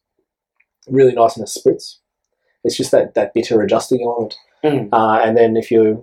really 0.88 1.12
nice 1.12 1.36
in 1.36 1.42
a 1.42 1.46
spritz. 1.46 1.96
It's 2.64 2.76
just 2.76 2.92
that, 2.92 3.14
that 3.14 3.34
bitter 3.34 3.60
adjusting 3.60 4.02
element. 4.02 4.36
Mm. 4.64 4.88
Uh, 4.92 5.20
and 5.22 5.36
then 5.36 5.56
if 5.56 5.70
you're 5.70 6.02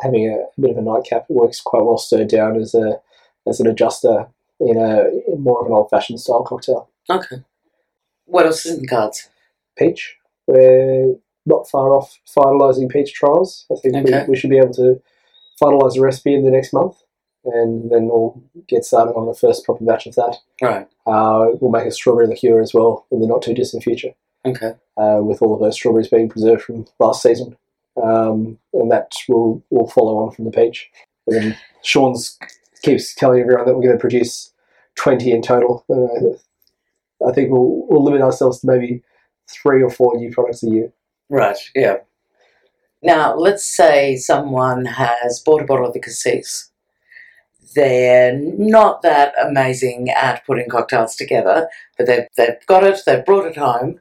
having 0.00 0.28
a, 0.28 0.60
bit 0.60 0.70
of 0.70 0.76
a 0.78 0.82
nightcap, 0.82 1.26
it 1.28 1.32
works 1.34 1.60
quite 1.60 1.82
well 1.84 1.98
stirred 1.98 2.28
down 2.28 2.56
as 2.56 2.74
a 2.74 3.00
as 3.48 3.58
an 3.60 3.66
adjuster 3.66 4.26
in 4.60 4.76
a 4.76 5.36
more 5.38 5.60
of 5.60 5.66
an 5.66 5.72
old 5.72 5.88
fashioned 5.90 6.20
style 6.20 6.42
cocktail. 6.44 6.88
okay. 7.10 7.36
What 8.26 8.46
else 8.46 8.66
is 8.66 8.74
in 8.76 8.82
the 8.82 8.88
cards? 8.88 9.28
Peach, 9.78 10.16
we're 10.46 11.14
not 11.46 11.68
far 11.70 11.94
off 11.94 12.18
finalising 12.36 12.90
peach 12.90 13.14
trials. 13.14 13.64
I 13.72 13.76
think 13.80 13.96
Okay. 13.96 14.22
we, 14.24 14.30
we 14.30 14.36
should 14.36 14.50
be 14.50 14.58
able 14.58 14.74
to 14.74 15.00
finalise 15.60 15.94
the 15.94 16.02
recipe 16.02 16.34
in 16.34 16.44
the 16.44 16.50
next 16.50 16.72
month, 16.74 16.96
and 17.54 17.90
then 17.90 18.06
we'll 18.06 18.40
get 18.66 18.84
started 18.84 19.12
on 19.12 19.26
the 19.26 19.34
first 19.34 19.64
proper 19.64 19.84
batch 19.84 20.06
of 20.06 20.14
that. 20.14 20.36
Right. 20.62 20.86
Uh, 21.06 21.48
we'll 21.60 21.70
make 21.70 21.86
a 21.86 21.90
strawberry 21.90 22.26
liqueur 22.26 22.60
as 22.60 22.74
well 22.74 23.06
in 23.10 23.20
the 23.20 23.26
not 23.26 23.42
too 23.42 23.54
distant 23.54 23.82
future. 23.82 24.14
Okay. 24.46 24.74
uh, 24.98 25.20
with 25.22 25.40
all 25.40 25.54
of 25.54 25.60
those 25.60 25.74
strawberries 25.74 26.08
being 26.08 26.28
preserved 26.28 26.62
from 26.62 26.86
last 26.98 27.22
season, 27.22 27.56
um, 28.02 28.58
and 28.72 28.90
that 28.90 29.12
will 29.28 29.62
will 29.70 29.88
follow 29.88 30.18
on 30.18 30.32
from 30.32 30.44
the 30.44 30.50
peach. 30.50 30.90
And 31.26 31.36
then 31.36 31.56
Sean's 31.82 32.38
keeps 32.82 33.14
telling 33.14 33.40
everyone 33.40 33.66
that 33.66 33.74
we're 33.74 33.82
going 33.82 33.96
to 33.96 34.00
produce 34.00 34.52
twenty 34.96 35.30
in 35.30 35.42
total. 35.42 35.84
Uh, 35.88 37.26
I 37.26 37.32
think 37.32 37.50
we'll 37.50 37.86
we'll 37.88 38.04
limit 38.04 38.22
ourselves 38.22 38.60
to 38.60 38.66
maybe 38.66 39.02
three 39.48 39.82
or 39.82 39.90
four 39.90 40.16
new 40.16 40.32
products 40.32 40.62
a 40.62 40.70
year. 40.70 40.92
Right, 41.30 41.58
yeah. 41.74 41.98
Now, 43.02 43.36
let's 43.36 43.64
say 43.64 44.16
someone 44.16 44.84
has 44.84 45.40
bought 45.40 45.62
a 45.62 45.66
bottle 45.66 45.86
of 45.86 45.92
the 45.92 46.00
cassis. 46.00 46.67
They're 47.74 48.36
not 48.36 49.02
that 49.02 49.34
amazing 49.40 50.10
at 50.10 50.44
putting 50.46 50.68
cocktails 50.68 51.16
together, 51.16 51.68
but 51.96 52.06
they've, 52.06 52.26
they've 52.36 52.66
got 52.66 52.84
it, 52.84 53.00
they've 53.04 53.24
brought 53.24 53.46
it 53.46 53.56
home. 53.56 54.00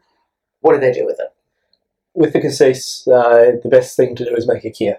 What 0.62 0.74
do 0.74 0.80
they 0.80 0.92
do 0.92 1.06
with 1.06 1.20
it? 1.20 1.34
With 2.14 2.34
the 2.34 2.42
cassis, 2.42 3.08
uh, 3.08 3.52
the 3.62 3.70
best 3.70 3.96
thing 3.96 4.16
to 4.16 4.26
do 4.26 4.36
is 4.36 4.48
make 4.48 4.66
a 4.66 4.72
kir. 4.72 4.98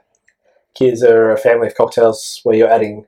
Kirs 0.79 1.03
are 1.03 1.33
a 1.33 1.39
family 1.39 1.67
of 1.67 1.75
cocktails 1.75 2.41
where 2.45 2.55
you're 2.55 2.71
adding 2.71 3.07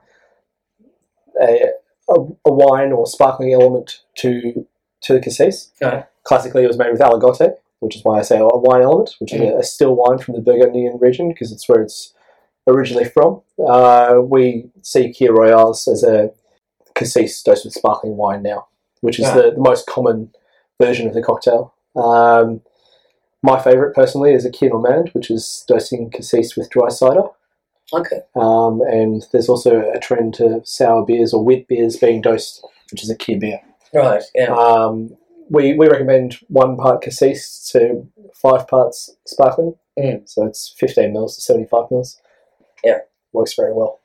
a, 1.41 1.71
a, 2.09 2.15
a 2.45 2.53
wine 2.53 2.93
or 2.93 3.07
sparkling 3.07 3.53
element 3.53 4.03
to 4.17 4.67
to 5.03 5.15
the 5.15 5.21
cassis. 5.21 5.73
Okay. 5.83 6.05
Classically, 6.25 6.65
it 6.65 6.69
was 6.69 6.77
made 6.77 6.91
with 6.91 7.01
aligote, 7.01 7.55
which 7.79 7.97
is 7.97 8.05
why 8.05 8.19
I 8.19 8.23
say 8.23 8.39
a 8.39 8.47
wine 8.47 8.83
element, 8.83 9.17
which 9.19 9.33
is 9.33 9.41
a, 9.41 9.57
a 9.57 9.63
still 9.63 9.95
wine 9.95 10.19
from 10.19 10.35
the 10.35 10.43
Burgundian 10.43 10.99
region 10.99 11.29
because 11.29 11.53
it's 11.53 11.69
where 11.69 11.83
it's 11.83 12.13
originally 12.67 13.05
from. 13.05 13.43
Uh, 13.59 14.21
we 14.23 14.71
see 14.83 15.13
Kir 15.13 15.33
Royales 15.33 15.87
as 15.89 16.03
a 16.03 16.31
cassis 16.95 17.43
dosed 17.43 17.65
with 17.65 17.75
sparkling 17.75 18.17
wine 18.17 18.43
now, 18.43 18.67
which 19.01 19.19
is 19.19 19.27
Yeah. 19.27 19.35
the, 19.35 19.51
the 19.53 19.61
most 19.61 19.87
common 19.87 20.31
version 20.81 21.07
of 21.09 21.15
the 21.15 21.23
cocktail. 21.23 21.75
Um, 21.97 22.63
my 23.43 23.61
favourite 23.61 23.95
personally 23.95 24.33
is 24.35 24.45
a 24.45 24.51
Kir 24.51 24.69
Normand, 24.69 25.11
which 25.13 25.31
is 25.31 25.65
dosing 25.67 26.11
cassis 26.11 26.57
with 26.57 26.71
dry 26.71 26.89
cider. 26.89 27.23
Okay. 27.93 28.21
Um, 28.37 28.81
and 28.83 29.27
there's 29.33 29.49
also 29.49 29.91
a 29.93 29.99
trend 29.99 30.35
to 30.35 30.61
sour 30.65 31.05
beers 31.05 31.33
or 31.33 31.45
wheat 31.45 31.67
beers 31.67 31.97
being 31.97 32.21
dosed, 32.21 32.65
which 32.93 33.03
is 33.03 33.11
a 33.11 33.17
Kir 33.17 33.39
beer. 33.39 33.61
Right, 33.93 34.23
yeah. 34.35 34.55
Um, 34.55 35.17
we, 35.49 35.75
we 35.75 35.89
recommend 35.89 36.35
one 36.49 36.77
part 36.77 37.03
cassis 37.03 37.69
to 37.73 38.07
five 38.35 38.69
parts 38.69 39.11
sparkling. 39.27 39.75
Mm. 39.99 40.29
So 40.29 40.47
it's 40.47 40.73
15 40.79 41.13
mils 41.13 41.35
to 41.35 41.43
75 41.43 41.91
mils. 41.91 42.21
Yeah. 42.85 42.99
Works 43.33 43.55
very 43.55 43.73
well. 43.73 44.01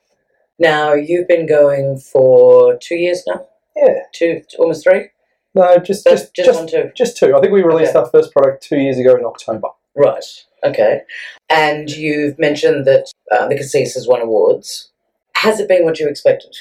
Now, 0.59 0.93
you've 0.93 1.27
been 1.27 1.47
going 1.47 1.97
for 1.97 2.77
two 2.81 2.95
years 2.95 3.23
now? 3.27 3.45
Yeah. 3.75 4.03
Two, 4.13 4.41
almost 4.57 4.83
three? 4.83 5.09
No, 5.55 5.77
just 5.77 6.05
just 6.05 6.33
just, 6.35 6.47
just, 6.47 6.59
one, 6.59 6.67
two. 6.67 6.91
just 6.95 7.17
two. 7.17 7.33
I 7.35 7.39
think 7.39 7.53
we 7.53 7.63
released 7.63 7.95
Okay. 7.95 7.99
our 7.99 8.09
first 8.09 8.33
product 8.33 8.61
two 8.61 8.77
years 8.77 8.97
ago 8.99 9.15
in 9.15 9.23
October. 9.23 9.69
Right, 9.95 10.23
okay. 10.65 11.01
And 11.49 11.89
you've 11.89 12.37
mentioned 12.37 12.83
that 12.85 13.09
uh, 13.31 13.47
the 13.47 13.55
cassis 13.55 13.93
has 13.93 14.05
won 14.05 14.21
awards. 14.21 14.91
Has 15.37 15.61
it 15.61 15.69
been 15.69 15.85
what 15.85 15.97
you 15.97 16.09
expected? 16.09 16.53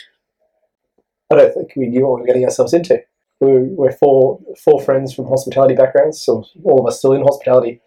I 1.33 1.35
don't 1.35 1.53
think 1.53 1.73
we 1.75 1.89
knew 1.89 2.07
what 2.07 2.15
we 2.17 2.21
were 2.21 2.27
getting 2.27 2.45
ourselves 2.45 2.73
into. 2.73 3.03
We 3.41 3.63
we're 3.63 3.91
four 3.91 4.39
four 4.63 4.81
friends 4.81 5.13
from 5.13 5.27
hospitality 5.27 5.75
backgrounds, 5.75 6.21
so 6.21 6.45
all 6.63 6.81
of 6.81 6.87
us 6.87 6.99
still 6.99 7.15
in 7.15 7.23
hospitality, 7.23 7.81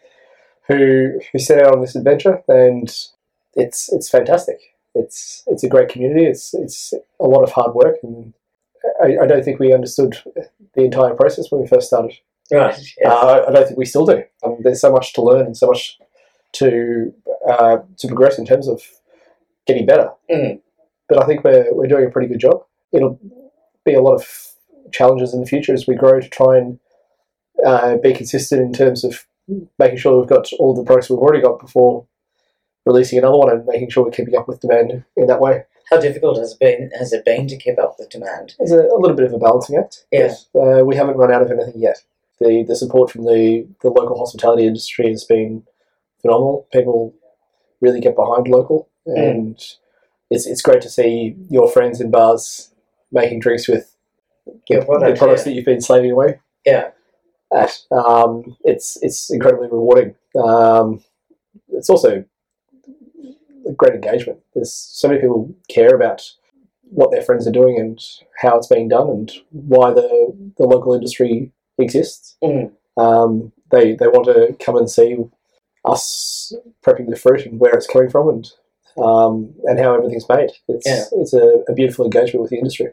who 0.68 1.22
who 1.32 1.40
set 1.40 1.64
out 1.66 1.74
on 1.74 1.80
this 1.80 1.96
adventure, 1.96 2.44
and 2.50 2.94
it's 3.58 3.92
it's 3.92 4.10
fantastic. 4.10 4.60
It's 4.96 5.44
it's 5.48 5.64
a 5.64 5.70
great 5.70 5.90
community. 5.90 6.26
It's 6.26 6.54
it's 6.54 6.94
a 7.20 7.26
lot 7.26 7.44
of 7.44 7.52
hard 7.52 7.74
work, 7.74 7.98
and 8.04 8.34
I, 9.04 9.24
I 9.24 9.28
don't 9.28 9.44
think 9.44 9.60
we 9.60 9.74
understood 9.74 10.18
the 10.76 10.84
entire 10.84 11.16
process 11.16 11.52
when 11.52 11.62
we 11.62 11.68
first 11.68 11.88
started. 11.88 12.14
Right, 12.52 12.78
yeah. 13.02 13.10
Uh, 13.10 13.46
I 13.48 13.52
don't 13.52 13.66
think 13.66 13.78
we 13.78 13.86
still 13.86 14.06
do. 14.06 14.24
Um, 14.44 14.58
there's 14.62 14.80
so 14.80 14.92
much 14.92 15.14
to 15.14 15.22
learn 15.22 15.46
and 15.46 15.58
so 15.58 15.68
much 15.68 15.98
to 16.54 17.14
uh, 17.50 17.78
to 17.98 18.08
progress 18.08 18.38
in 18.38 18.46
terms 18.46 18.68
of 18.68 18.82
getting 19.66 19.86
better. 19.86 20.10
Mm. 20.32 20.62
But 21.10 21.22
I 21.22 21.26
think 21.26 21.44
we're 21.44 21.74
we're 21.74 21.88
doing 21.88 22.06
a 22.06 22.12
pretty 22.12 22.28
good 22.28 22.40
job. 22.40 22.64
It'll 22.94 23.20
be 23.86 23.96
a 23.96 24.02
lot 24.02 24.16
of 24.16 24.28
challenges 24.92 25.34
in 25.34 25.42
the 25.42 25.48
future 25.48 25.74
as 25.74 25.88
we 25.88 25.96
grow 25.96 26.20
to 26.20 26.30
try 26.30 26.58
and 26.58 26.80
uh, 27.66 27.98
be 27.98 28.14
consistent 28.14 28.62
in 28.62 28.72
terms 28.72 29.04
of 29.04 29.26
making 29.80 29.98
sure 29.98 30.20
we've 30.20 30.30
got 30.30 30.52
all 30.60 30.76
the 30.76 30.84
products 30.84 31.10
we've 31.10 31.20
already 31.20 31.42
got 31.42 31.60
before 31.60 32.06
releasing 32.88 33.20
another 33.20 33.38
one 33.38 33.52
and 33.52 33.66
making 33.66 33.90
sure 33.90 34.06
we're 34.06 34.12
keeping 34.12 34.36
up 34.36 34.48
with 34.48 34.62
demand 34.62 35.04
in 35.16 35.28
that 35.28 35.42
way. 35.42 35.64
How 35.90 36.00
difficult 36.00 36.38
has 36.38 36.54
it 36.54 36.60
been 36.60 36.92
has 36.98 37.14
it 37.14 37.24
been 37.24 37.48
to 37.48 37.58
keep 37.58 37.78
up 37.80 37.96
with 37.98 38.10
demand? 38.10 38.56
It's 38.60 38.72
a, 38.72 38.80
a 38.80 39.00
little 39.00 39.16
bit 39.16 39.26
of 39.26 39.34
a 39.34 39.38
balancing 39.38 39.78
act. 39.78 40.06
Yeah. 40.12 40.34
Uh, 40.56 40.84
we 40.84 40.96
haven't 40.96 41.18
run 41.18 41.32
out 41.32 41.42
of 41.42 41.52
anything 41.52 41.82
yet. 41.82 42.04
The 42.40 42.64
the 42.68 42.76
support 42.76 43.12
from 43.12 43.24
the, 43.24 43.68
the 43.82 43.90
local 43.90 44.18
hospitality 44.18 44.68
industry 44.68 45.10
has 45.10 45.24
been 45.24 45.64
phenomenal. 46.22 46.68
People 46.74 47.14
really 47.80 48.02
get 48.02 48.16
behind 48.16 48.48
local, 48.48 48.90
and 49.06 49.58
it's 50.30 50.46
it's 50.46 50.62
great 50.62 50.82
to 50.82 50.90
see 50.90 51.36
your 51.50 51.70
friends 51.70 52.02
in 52.02 52.12
bars 52.12 52.74
making 53.12 53.40
drinks 53.40 53.68
with 53.68 53.96
the, 54.46 54.84
product, 54.86 55.14
the 55.14 55.18
products 55.18 55.42
yeah. 55.42 55.46
that 55.46 55.54
you've 55.54 55.66
been 55.66 55.82
slaving 55.82 56.12
away 56.12 56.40
Yeah. 56.66 56.90
at. 57.54 57.80
Um, 57.92 58.58
it's 58.64 58.98
it's 59.02 59.30
incredibly 59.32 59.68
rewarding. 59.68 60.16
Um, 60.38 61.02
it's 61.70 61.90
also 61.90 62.26
great 63.76 63.94
engagement. 63.94 64.40
There's 64.54 64.74
so 64.74 65.08
many 65.08 65.22
people 65.22 65.54
care 65.70 65.96
about 65.96 66.24
what 66.90 67.12
their 67.12 67.22
friends 67.22 67.48
are 67.48 67.52
doing 67.52 67.80
and 67.80 68.00
how 68.42 68.58
it's 68.58 68.68
being 68.68 68.88
done 68.88 69.10
and 69.10 69.32
why 69.52 69.92
the 69.92 70.54
the 70.58 70.66
local 70.66 70.94
industry 70.94 71.52
exists. 71.78 72.38
Mm. 72.44 72.72
Um, 72.98 73.52
they 73.72 73.96
they 73.96 74.08
want 74.08 74.26
to 74.26 74.56
come 74.64 74.78
and 74.78 74.90
see 74.90 75.18
us 75.86 76.54
prepping 76.86 77.10
the 77.10 77.16
fruit 77.16 77.46
and 77.46 77.60
where 77.60 77.74
it's 77.74 77.88
coming 77.88 78.10
from 78.10 78.30
and 78.30 78.52
um, 78.98 79.54
and 79.66 79.80
how 79.80 79.96
everything's 79.96 80.30
made. 80.30 80.52
It's 80.68 80.88
Yeah. 80.88 81.04
it's 81.20 81.34
a, 81.34 81.64
a 81.70 81.74
beautiful 81.74 82.06
engagement 82.06 82.42
with 82.42 82.52
the 82.52 82.58
industry. 82.58 82.88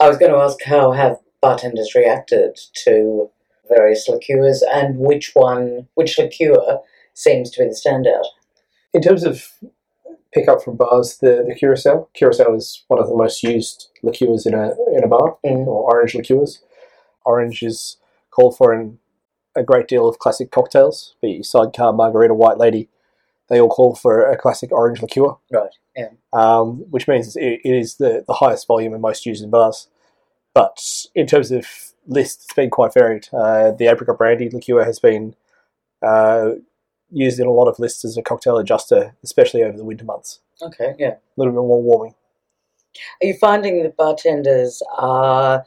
I 0.00 0.08
was 0.08 0.18
going 0.18 0.32
to 0.32 0.38
ask 0.38 0.62
how 0.62 0.92
have 0.92 1.18
bartenders 1.40 1.94
reacted 1.94 2.58
to 2.84 3.30
various 3.68 4.08
liqueurs 4.08 4.62
and 4.72 4.98
which 4.98 5.32
one, 5.34 5.88
which 5.94 6.18
liqueur 6.18 6.80
seems 7.14 7.50
to 7.50 7.62
be 7.62 7.68
the 7.68 7.74
standout? 7.74 8.24
In 8.92 9.02
terms 9.02 9.24
of 9.24 9.46
pickup 10.34 10.62
from 10.62 10.76
bars, 10.76 11.18
the, 11.18 11.44
the 11.48 11.54
curacao. 11.54 12.08
Curacao 12.14 12.54
is 12.54 12.84
one 12.88 13.00
of 13.00 13.08
the 13.08 13.16
most 13.16 13.42
used 13.42 13.88
liqueurs 14.02 14.44
in 14.46 14.54
a 14.54 14.72
in 14.96 15.04
a 15.04 15.08
bar, 15.08 15.38
Mm. 15.44 15.66
or 15.66 15.84
orange 15.94 16.14
liqueurs. 16.14 16.60
Orange 17.24 17.62
is 17.62 17.96
called 18.30 18.56
for 18.56 18.74
in 18.74 18.98
a 19.56 19.62
great 19.62 19.86
deal 19.88 20.08
of 20.08 20.18
classic 20.18 20.50
cocktails, 20.50 21.14
be 21.22 21.36
it 21.36 21.46
sidecar, 21.46 21.92
margarita, 21.92 22.34
white 22.34 22.58
lady. 22.58 22.88
They 23.48 23.60
all 23.60 23.68
call 23.68 23.94
for 23.94 24.28
a 24.30 24.36
classic 24.36 24.72
orange 24.72 25.00
liqueur, 25.02 25.36
Right, 25.52 25.70
yeah. 25.96 26.08
um, 26.32 26.78
which 26.90 27.06
means 27.06 27.36
it, 27.36 27.60
it 27.64 27.74
is 27.76 27.96
the, 27.96 28.24
the 28.26 28.32
highest 28.34 28.66
volume 28.66 28.92
and 28.94 29.02
most 29.02 29.26
used 29.26 29.44
in 29.44 29.50
bars. 29.50 29.88
But 30.54 31.06
in 31.14 31.26
terms 31.26 31.50
of 31.52 31.66
list, 32.06 32.44
it's 32.44 32.54
been 32.54 32.70
quite 32.70 32.94
varied. 32.94 33.28
Uh, 33.32 33.70
the 33.72 33.86
apricot 33.86 34.18
brandy 34.18 34.48
liqueur 34.50 34.82
has 34.84 34.98
been 34.98 35.36
uh, 36.02 36.52
used 37.14 37.38
in 37.40 37.46
a 37.46 37.50
lot 37.52 37.68
of 37.68 37.78
lists 37.78 38.04
as 38.04 38.16
a 38.16 38.22
cocktail 38.22 38.58
adjuster, 38.58 39.14
especially 39.22 39.62
over 39.62 39.76
the 39.76 39.84
winter 39.84 40.04
months. 40.04 40.40
Okay, 40.60 40.94
yeah. 40.98 41.12
A 41.14 41.20
little 41.36 41.52
bit 41.52 41.58
more 41.58 41.82
warming. 41.82 42.14
Are 43.22 43.26
you 43.26 43.34
finding 43.34 43.82
that 43.82 43.96
bartenders 43.96 44.82
are 44.98 45.64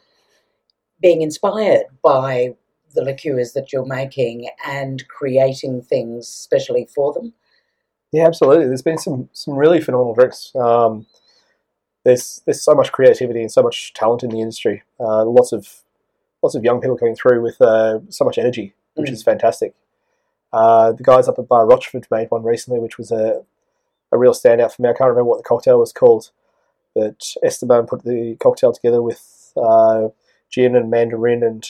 being 1.02 1.22
inspired 1.22 1.84
by 2.04 2.56
the 2.94 3.04
liqueurs 3.04 3.54
that 3.54 3.72
you're 3.74 3.86
making 3.86 4.50
and 4.66 5.08
creating 5.08 5.82
things 5.82 6.28
specially 6.28 6.88
for 6.94 7.14
them? 7.14 7.34
Yeah, 8.12 8.26
absolutely. 8.28 8.68
There's 8.68 8.82
been 8.82 8.98
some 8.98 9.30
some 9.34 9.56
really 9.56 9.82
phenomenal 9.82 10.14
drinks. 10.16 10.54
Um, 10.56 11.06
there's 12.06 12.42
there's 12.46 12.64
so 12.64 12.74
much 12.74 12.92
creativity 12.94 13.42
and 13.42 13.52
so 13.52 13.62
much 13.62 13.94
talent 13.94 14.24
in 14.24 14.30
the 14.30 14.40
industry. 14.40 14.84
Uh, 15.00 15.26
lots 15.26 15.52
of 15.52 15.84
lots 16.42 16.56
of 16.56 16.64
young 16.64 16.80
people 16.80 16.98
coming 16.98 17.16
through 17.16 17.42
with 17.42 17.60
uh, 17.62 18.00
so 18.10 18.24
much 18.24 18.38
energy, 18.38 18.74
which 18.96 19.10
Mm. 19.10 19.14
is 19.14 19.24
fantastic. 19.24 19.74
Uh, 20.54 20.92
the 20.94 21.04
guys 21.04 21.28
up 21.28 21.40
at 21.40 21.48
Bar 21.48 21.68
Rochford 21.68 22.08
made 22.10 22.32
one 22.32 22.44
recently, 22.44 22.80
which 22.80 22.98
was 22.98 23.12
a 23.12 23.44
a 24.12 24.18
real 24.18 24.34
standout 24.34 24.74
for 24.74 24.82
me. 24.82 24.90
I 24.90 24.94
can't 24.94 25.10
remember 25.10 25.26
what 25.26 25.38
the 25.38 25.48
cocktail 25.48 25.80
was 25.80 25.92
called, 25.92 26.32
but 26.96 27.34
Esteban 27.44 27.88
put 27.88 28.04
the 28.04 28.38
cocktail 28.40 28.72
together 28.72 29.02
with 29.02 29.52
uh, 29.58 30.08
gin 30.50 30.76
and 30.76 30.90
mandarin 30.90 31.44
and 31.44 31.68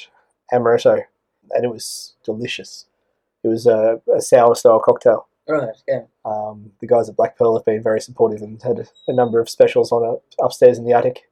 amaretto, 0.53 1.03
and 1.51 1.65
it 1.65 1.71
was 1.71 2.15
delicious. 2.23 2.85
It 3.43 3.47
was 3.47 3.65
a, 3.65 4.01
a 4.15 4.21
sour 4.21 4.55
style 4.55 4.79
cocktail. 4.79 5.27
Right, 5.47 5.75
yeah. 5.87 6.01
Um, 6.25 6.73
the 6.81 6.87
guys 6.87 7.07
at 7.07 7.15
Black 7.15 7.37
Pearl 7.37 7.55
have 7.57 7.65
been 7.65 7.81
very 7.81 8.01
supportive 8.01 8.41
and 8.41 8.61
had 8.61 8.79
a, 8.79 8.85
a 9.07 9.13
number 9.13 9.39
of 9.39 9.49
specials 9.49 9.91
on 9.91 10.19
upstairs 10.39 10.77
in 10.77 10.85
the 10.85 10.93
attic. 10.93 11.29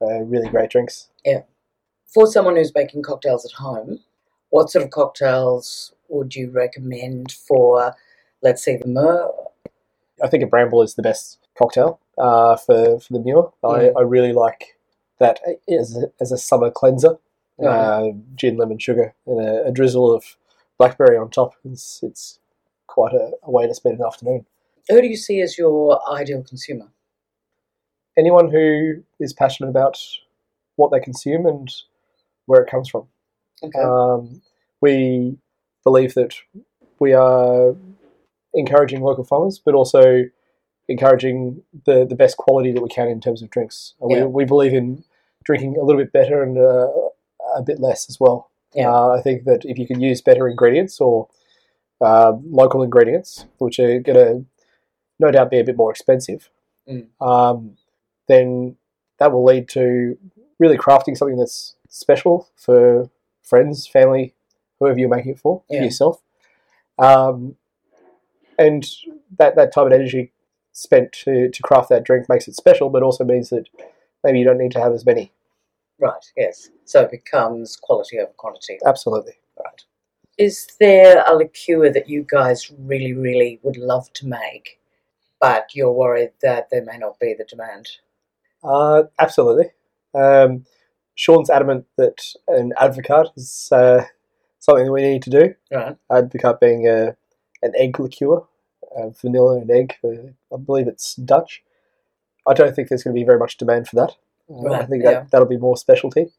Uh, 0.00 0.20
really 0.20 0.48
great 0.50 0.70
drinks. 0.70 1.08
Yeah. 1.24 1.42
For 2.12 2.26
someone 2.26 2.56
who's 2.56 2.74
making 2.74 3.02
cocktails 3.02 3.46
at 3.46 3.52
home, 3.52 4.00
what 4.50 4.70
sort 4.70 4.84
of 4.84 4.90
cocktails 4.90 5.94
would 6.08 6.34
you 6.34 6.50
recommend 6.50 7.32
for, 7.32 7.94
let's 8.42 8.64
say, 8.64 8.76
the 8.76 8.86
Mûre? 8.86 9.30
I 10.22 10.28
think 10.28 10.42
a 10.42 10.46
bramble 10.46 10.82
is 10.82 10.94
the 10.94 11.02
best 11.02 11.38
cocktail 11.58 12.00
uh, 12.18 12.56
for, 12.56 13.00
for 13.00 13.12
the 13.12 13.18
Mûre. 13.18 13.52
I, 13.64 13.90
I 13.98 14.02
really 14.02 14.32
like 14.32 14.76
that 15.18 15.40
as 15.68 15.96
a, 15.96 16.12
as 16.20 16.32
a 16.32 16.38
summer 16.38 16.70
cleanser. 16.70 17.18
Uh, 17.58 18.08
gin, 18.34 18.58
lemon, 18.58 18.78
sugar, 18.78 19.14
and 19.26 19.40
a, 19.40 19.68
a 19.68 19.72
drizzle 19.72 20.14
of 20.14 20.36
blackberry 20.76 21.16
on 21.16 21.30
top. 21.30 21.54
It's 21.64 22.02
it's 22.02 22.38
quite 22.86 23.14
a, 23.14 23.30
a 23.42 23.50
way 23.50 23.66
to 23.66 23.74
spend 23.74 23.98
an 23.98 24.04
afternoon. 24.06 24.44
Who 24.90 25.00
do 25.00 25.06
you 25.06 25.16
see 25.16 25.40
as 25.40 25.56
your 25.56 25.98
ideal 26.12 26.42
consumer? 26.42 26.88
Anyone 28.18 28.50
who 28.50 29.02
is 29.20 29.32
passionate 29.32 29.70
about 29.70 29.98
what 30.76 30.92
they 30.92 31.00
consume 31.00 31.46
and 31.46 31.72
where 32.44 32.60
it 32.60 32.70
comes 32.70 32.90
from. 32.90 33.06
Okay. 33.62 33.78
Um, 33.78 34.42
we 34.82 35.38
believe 35.88 36.12
that 36.14 36.32
we 36.98 37.10
are 37.12 37.76
encouraging 38.52 39.00
local 39.02 39.24
farmers, 39.24 39.60
but 39.64 39.74
also 39.74 40.02
encouraging 40.88 41.62
the, 41.86 42.06
the 42.10 42.18
best 42.22 42.36
quality 42.36 42.70
that 42.72 42.82
we 42.82 42.88
can 42.88 43.08
in 43.08 43.20
terms 43.20 43.40
of 43.42 43.50
drinks. 43.50 43.94
Yeah. 44.00 44.24
We, 44.24 44.42
we 44.42 44.44
believe 44.44 44.74
in 44.80 45.04
drinking 45.44 45.76
a 45.76 45.84
little 45.84 46.00
bit 46.02 46.12
better 46.12 46.42
and 46.42 46.56
uh, 46.58 46.88
a 47.60 47.62
bit 47.64 47.78
less 47.80 48.00
as 48.10 48.18
well. 48.18 48.50
Yeah. 48.74 48.90
Uh, 48.90 49.08
I 49.18 49.20
think 49.22 49.44
that 49.44 49.60
if 49.64 49.78
you 49.78 49.86
can 49.86 50.00
use 50.00 50.20
better 50.20 50.48
ingredients 50.48 51.00
or 51.00 51.28
uh, 52.00 52.32
local 52.62 52.82
ingredients, 52.82 53.46
which 53.58 53.78
are 53.78 54.00
going 54.00 54.18
to 54.18 54.44
no 55.18 55.30
doubt 55.30 55.50
be 55.50 55.60
a 55.60 55.64
bit 55.64 55.76
more 55.76 55.90
expensive, 55.90 56.50
Mm. 56.88 57.06
um, 57.20 57.76
then 58.28 58.76
that 59.18 59.32
will 59.32 59.44
lead 59.44 59.68
to 59.70 60.16
really 60.60 60.78
crafting 60.78 61.16
something 61.16 61.36
that's 61.36 61.74
special 61.88 62.48
for 62.54 63.10
friends, 63.42 63.88
family, 63.88 64.35
whoever 64.80 64.98
you're 64.98 65.08
making 65.08 65.32
it 65.32 65.38
for, 65.38 65.62
Yeah. 65.68 65.80
for 65.80 65.84
yourself. 65.84 66.22
Um, 66.98 67.56
and 68.58 68.86
that, 69.38 69.56
that 69.56 69.72
time 69.72 69.86
and 69.86 69.94
energy 69.94 70.32
spent 70.72 71.12
to, 71.12 71.50
to 71.50 71.62
craft 71.62 71.88
that 71.90 72.04
drink 72.04 72.28
makes 72.28 72.48
it 72.48 72.54
special, 72.54 72.90
but 72.90 73.02
also 73.02 73.24
means 73.24 73.50
that 73.50 73.68
maybe 74.24 74.38
you 74.38 74.44
don't 74.44 74.58
need 74.58 74.72
to 74.72 74.80
have 74.80 74.92
as 74.92 75.04
many. 75.06 75.32
Right, 75.98 76.24
yes. 76.36 76.68
So 76.84 77.02
it 77.02 77.10
becomes 77.10 77.76
quality 77.76 78.18
over 78.18 78.32
quantity. 78.36 78.78
Absolutely. 78.84 79.32
Right. 79.58 79.82
Is 80.36 80.68
there 80.78 81.24
a 81.26 81.34
liqueur 81.34 81.90
that 81.90 82.08
you 82.08 82.26
guys 82.28 82.70
really, 82.78 83.14
really 83.14 83.58
would 83.62 83.78
love 83.78 84.12
to 84.14 84.26
make, 84.26 84.78
but 85.40 85.68
you're 85.74 85.92
worried 85.92 86.32
that 86.42 86.68
there 86.70 86.84
may 86.84 86.98
not 86.98 87.18
be 87.18 87.32
the 87.32 87.44
demand? 87.44 87.88
Uh, 88.62 89.04
absolutely. 89.18 89.70
Um, 90.14 90.66
Sean's 91.14 91.48
adamant 91.48 91.86
that 91.96 92.22
an 92.48 92.74
advocaat 92.78 93.30
is 93.36 93.70
uh, 93.72 94.04
something 94.66 94.92
we 94.92 95.02
need 95.02 95.22
to 95.22 95.30
do. 95.30 95.54
Right. 95.72 95.96
Advocaat 96.10 96.60
being 96.60 96.86
a, 96.86 97.16
an 97.62 97.72
egg 97.76 97.98
liqueur, 97.98 98.42
uh, 98.96 99.08
vanilla 99.20 99.60
and 99.60 99.70
egg. 99.70 99.94
Uh, 100.04 100.32
I 100.54 100.58
believe 100.58 100.88
it's 100.88 101.14
Dutch. 101.14 101.62
I 102.46 102.52
don't 102.52 102.74
think 102.74 102.88
there's 102.88 103.02
going 103.02 103.14
to 103.14 103.20
be 103.20 103.24
very 103.24 103.38
much 103.38 103.56
demand 103.56 103.88
for 103.88 103.96
that. 103.96 104.12
Uh, 104.50 104.72
I 104.74 104.86
think 104.86 105.04
that, 105.04 105.12
yeah. 105.12 105.24
that'll 105.30 105.48
be 105.48 105.56
more 105.56 105.76
specialty. 105.76 106.32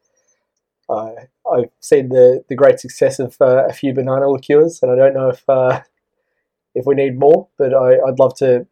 Uh, 0.90 1.12
I've 1.52 1.72
seen 1.80 2.10
the, 2.10 2.44
the 2.48 2.56
great 2.56 2.80
success 2.80 3.20
of 3.20 3.36
uh, 3.42 3.66
a 3.68 3.74
few 3.74 3.94
banana 3.94 4.30
liqueurs, 4.30 4.80
and 4.82 4.92
I 4.92 4.96
don't 4.96 5.14
know 5.14 5.30
if 5.30 5.44
uh, 5.50 5.82
if 6.74 6.86
we 6.86 6.96
need 6.96 7.20
more, 7.20 7.50
but 7.58 7.74
I, 7.74 8.00
I'd 8.08 8.20
love 8.20 8.36
to 8.38 8.66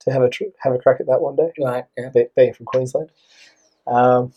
to 0.00 0.10
have 0.10 0.22
a 0.22 0.30
tr- 0.30 0.44
have 0.60 0.72
a 0.72 0.78
crack 0.78 1.00
at 1.00 1.06
that 1.06 1.20
one 1.20 1.36
day 1.36 1.52
Right, 1.60 1.84
yeah. 1.98 2.08
be- 2.08 2.28
being 2.34 2.54
from 2.54 2.64
Queensland. 2.64 3.10
Um, 3.86 4.32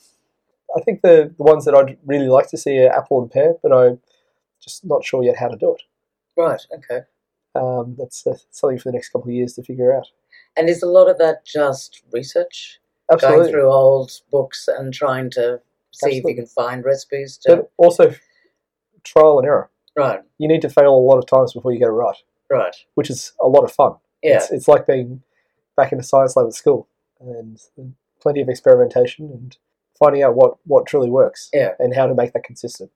I 0.75 0.81
think 0.81 1.01
the, 1.01 1.33
the 1.37 1.43
ones 1.43 1.63
that 1.63 1.75
I'd 1.75 1.97
really 2.05 2.27
like 2.27 2.49
to 2.49 2.57
see 2.57 2.79
are 2.79 2.91
apple 2.91 3.21
and 3.21 3.31
pear, 3.31 3.53
but 3.63 3.71
I'm 3.71 3.99
just 4.63 4.85
not 4.85 5.03
sure 5.03 5.23
yet 5.23 5.37
how 5.37 5.47
to 5.47 5.57
do 5.57 5.73
it. 5.75 5.81
Right, 6.37 6.61
okay. 6.73 7.01
Um, 7.55 7.95
that's, 7.97 8.23
that's 8.23 8.45
something 8.51 8.79
for 8.79 8.89
the 8.89 8.93
next 8.93 9.09
couple 9.09 9.29
of 9.29 9.33
years 9.35 9.53
to 9.53 9.63
figure 9.63 9.95
out. 9.95 10.07
And 10.57 10.69
is 10.69 10.81
a 10.81 10.87
lot 10.87 11.09
of 11.09 11.17
that 11.19 11.45
just 11.45 12.01
research? 12.11 12.79
Absolutely. 13.11 13.39
Going 13.43 13.51
through 13.51 13.71
old 13.71 14.11
books 14.31 14.67
and 14.67 14.93
trying 14.93 15.29
to 15.31 15.59
see 15.91 16.17
if 16.17 16.23
you 16.23 16.35
can 16.35 16.47
find 16.47 16.83
recipes 16.83 17.37
to. 17.43 17.57
But 17.57 17.71
also 17.77 18.15
trial 19.03 19.39
and 19.39 19.47
error. 19.47 19.69
Right, 19.95 20.21
You 20.39 20.47
need 20.47 20.63
to 20.63 20.69
fail 20.69 20.95
a 20.95 20.97
lot 20.97 21.19
of 21.19 21.27
times 21.27 21.53
before 21.53 21.71
you 21.71 21.77
get 21.77 21.87
it 21.89 21.91
right, 21.91 22.15
right. 22.49 22.75
which 22.95 23.11
is 23.11 23.33
a 23.39 23.47
lot 23.47 23.63
of 23.63 23.71
fun. 23.71 23.93
Yeah, 24.23 24.37
It's, 24.37 24.51
it's 24.51 24.67
like 24.67 24.87
being 24.87 25.21
back 25.77 25.91
in 25.91 25.99
a 25.99 26.03
science 26.03 26.35
lab 26.35 26.47
at 26.47 26.53
school 26.55 26.87
and, 27.19 27.61
and 27.77 27.93
plenty 28.19 28.41
of 28.41 28.49
experimentation 28.49 29.25
and 29.31 29.55
finding 29.99 30.23
out 30.23 30.33
what, 30.35 30.57
what 30.65 30.87
truly 30.87 31.11
works 31.11 31.51
Yeah. 31.53 31.73
and 31.77 31.93
how 31.95 32.07
to 32.07 32.15
make 32.15 32.33
that 32.33 32.43
consistent. 32.43 32.89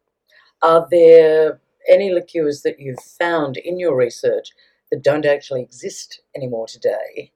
Are 0.62 0.88
there 0.90 1.60
any 1.90 2.12
liqueurs 2.12 2.62
that 2.64 2.80
you've 2.80 3.00
found 3.00 3.58
in 3.58 3.80
your 3.80 3.96
research 3.96 4.50
that 4.92 5.04
don't 5.04 5.26
actually 5.26 5.62
exist 5.62 6.22
anymore 6.36 6.68
today, 6.68 7.32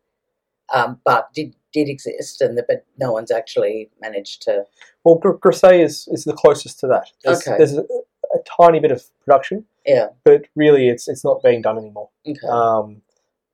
um, 0.74 1.00
but 1.06 1.34
did 1.34 1.56
did 1.74 1.88
exist, 1.88 2.42
and 2.42 2.58
the, 2.58 2.66
but 2.68 2.86
no 3.00 3.14
one's 3.14 3.32
actually 3.32 3.90
managed 4.02 4.42
to? 4.42 4.66
Well, 5.06 5.16
Gr- 5.16 5.38
is, 5.72 6.08
is 6.12 6.26
the 6.26 6.34
closest 6.34 6.80
to 6.82 6.88
that. 6.88 7.08
There's, 7.24 7.48
Okay. 7.48 7.58
there's 7.58 7.78
a, 7.78 7.82
a 7.82 8.40
tiny 8.60 8.80
bit 8.82 8.92
of 8.92 9.04
production, 9.24 9.66
Yeah. 9.86 10.08
but 10.26 10.46
really 10.56 10.90
it's 10.90 11.08
it's 11.08 11.24
not 11.24 11.42
being 11.44 11.62
done 11.62 11.78
anymore. 11.78 12.10
Okay. 12.28 12.48
Um, 12.50 13.02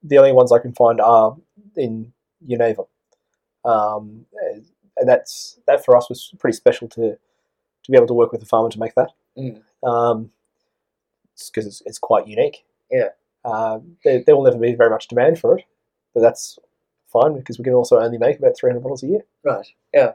the 0.04 0.18
only 0.18 0.32
ones 0.32 0.52
I 0.52 0.60
can 0.60 0.74
find 0.74 1.00
are 1.02 1.36
in 1.76 2.14
Geneva, 2.48 2.84
um, 3.66 4.26
and 4.98 5.08
that's 5.08 5.60
that 5.68 5.84
for 5.84 5.96
us 5.98 6.10
was 6.10 6.34
pretty 6.40 6.56
special 6.56 6.88
to 6.90 7.18
to 7.84 7.92
be 7.92 7.98
able 7.98 8.08
to 8.08 8.14
work 8.14 8.32
with 8.32 8.42
the 8.42 8.48
farmer 8.48 8.70
to 8.70 8.80
make 8.80 8.96
that. 8.96 9.12
Mm. 9.38 9.62
Um, 9.88 10.32
because 11.48 11.68
it's, 11.68 11.82
it's 11.86 12.00
quite 12.00 12.28
unique. 12.28 12.66
Yeah. 12.92 13.10
Um, 13.46 13.98
there, 14.04 14.24
there 14.26 14.36
will 14.36 14.44
never 14.44 14.58
be 14.58 14.76
very 14.76 14.90
much 14.90 15.08
demand 15.08 15.40
for 15.40 15.58
it, 15.58 15.66
but 16.14 16.22
that's 16.22 16.58
fine 17.08 17.38
because 17.38 17.58
we 17.58 17.64
can 17.64 17.74
also 17.74 18.00
only 18.00 18.18
make 18.18 18.40
about 18.40 18.58
300 18.58 18.82
bottles 18.82 19.04
a 19.04 19.08
year. 19.08 19.22
Right. 19.44 19.68
Yeah. 19.94 20.14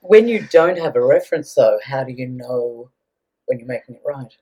When 0.00 0.28
you 0.28 0.46
don't 0.50 0.78
have 0.78 0.96
a 0.96 1.04
reference, 1.04 1.54
though, 1.54 1.78
how 1.84 2.04
do 2.04 2.12
you 2.12 2.26
know 2.26 2.90
when 3.46 3.58
you're 3.58 3.68
making 3.68 3.96
it 3.96 4.02
right? 4.04 4.34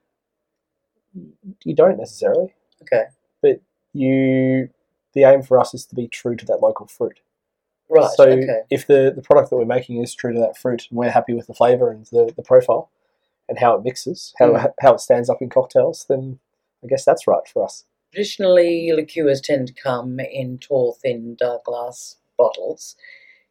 You 1.64 1.74
don't 1.74 1.98
necessarily. 1.98 2.54
Okay. 2.82 3.04
But 3.42 3.60
you, 3.92 4.68
the 5.14 5.24
aim 5.24 5.42
for 5.42 5.58
us 5.58 5.74
is 5.74 5.84
to 5.86 5.96
be 5.96 6.06
true 6.06 6.36
to 6.36 6.46
that 6.46 6.60
local 6.62 6.86
fruit. 6.86 7.20
Right. 7.90 8.10
So 8.14 8.24
okay. 8.24 8.60
if 8.70 8.86
the, 8.86 9.12
the 9.14 9.22
product 9.22 9.50
that 9.50 9.56
we're 9.56 9.64
making 9.64 10.02
is 10.02 10.14
true 10.14 10.32
to 10.32 10.40
that 10.40 10.56
fruit 10.56 10.86
and 10.90 10.98
we're 10.98 11.10
happy 11.10 11.34
with 11.34 11.46
the 11.46 11.54
flavour 11.54 11.90
and 11.90 12.06
the, 12.06 12.32
the 12.36 12.42
profile 12.42 12.90
and 13.48 13.58
how 13.58 13.74
it 13.74 13.82
mixes, 13.82 14.34
how, 14.38 14.52
Mm. 14.52 14.72
how 14.80 14.94
it 14.94 15.00
stands 15.00 15.30
up 15.30 15.40
in 15.40 15.48
cocktails, 15.48 16.06
then 16.08 16.38
I 16.84 16.86
guess 16.86 17.04
that's 17.04 17.26
right 17.26 17.46
for 17.46 17.64
us. 17.64 17.84
Traditionally, 18.12 18.92
liqueurs 18.92 19.40
tend 19.40 19.68
to 19.68 19.74
come 19.74 20.18
in 20.20 20.58
tall, 20.58 20.94
thin, 21.02 21.36
dark 21.38 21.64
glass 21.64 22.16
bottles. 22.36 22.96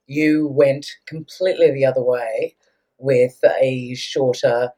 You 0.06 0.48
went 0.48 0.88
completely 1.06 1.72
the 1.72 1.86
other 1.86 2.02
way 2.02 2.56
with 2.98 3.40
a 3.62 3.94
shorter, 3.96 4.72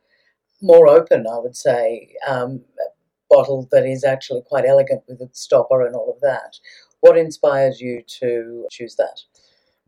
more 0.61 0.87
open, 0.87 1.25
I 1.27 1.37
would 1.37 1.55
say, 1.55 2.15
um, 2.27 2.65
bottle 3.29 3.67
that 3.71 3.85
is 3.85 4.03
actually 4.03 4.41
quite 4.41 4.65
elegant 4.65 5.03
with 5.07 5.21
its 5.21 5.39
stopper 5.39 5.85
and 5.85 5.95
all 5.95 6.11
of 6.11 6.19
that. 6.21 6.57
What 7.01 7.17
inspired 7.17 7.75
you 7.79 8.01
to 8.19 8.65
choose 8.71 8.95
that? 8.95 9.21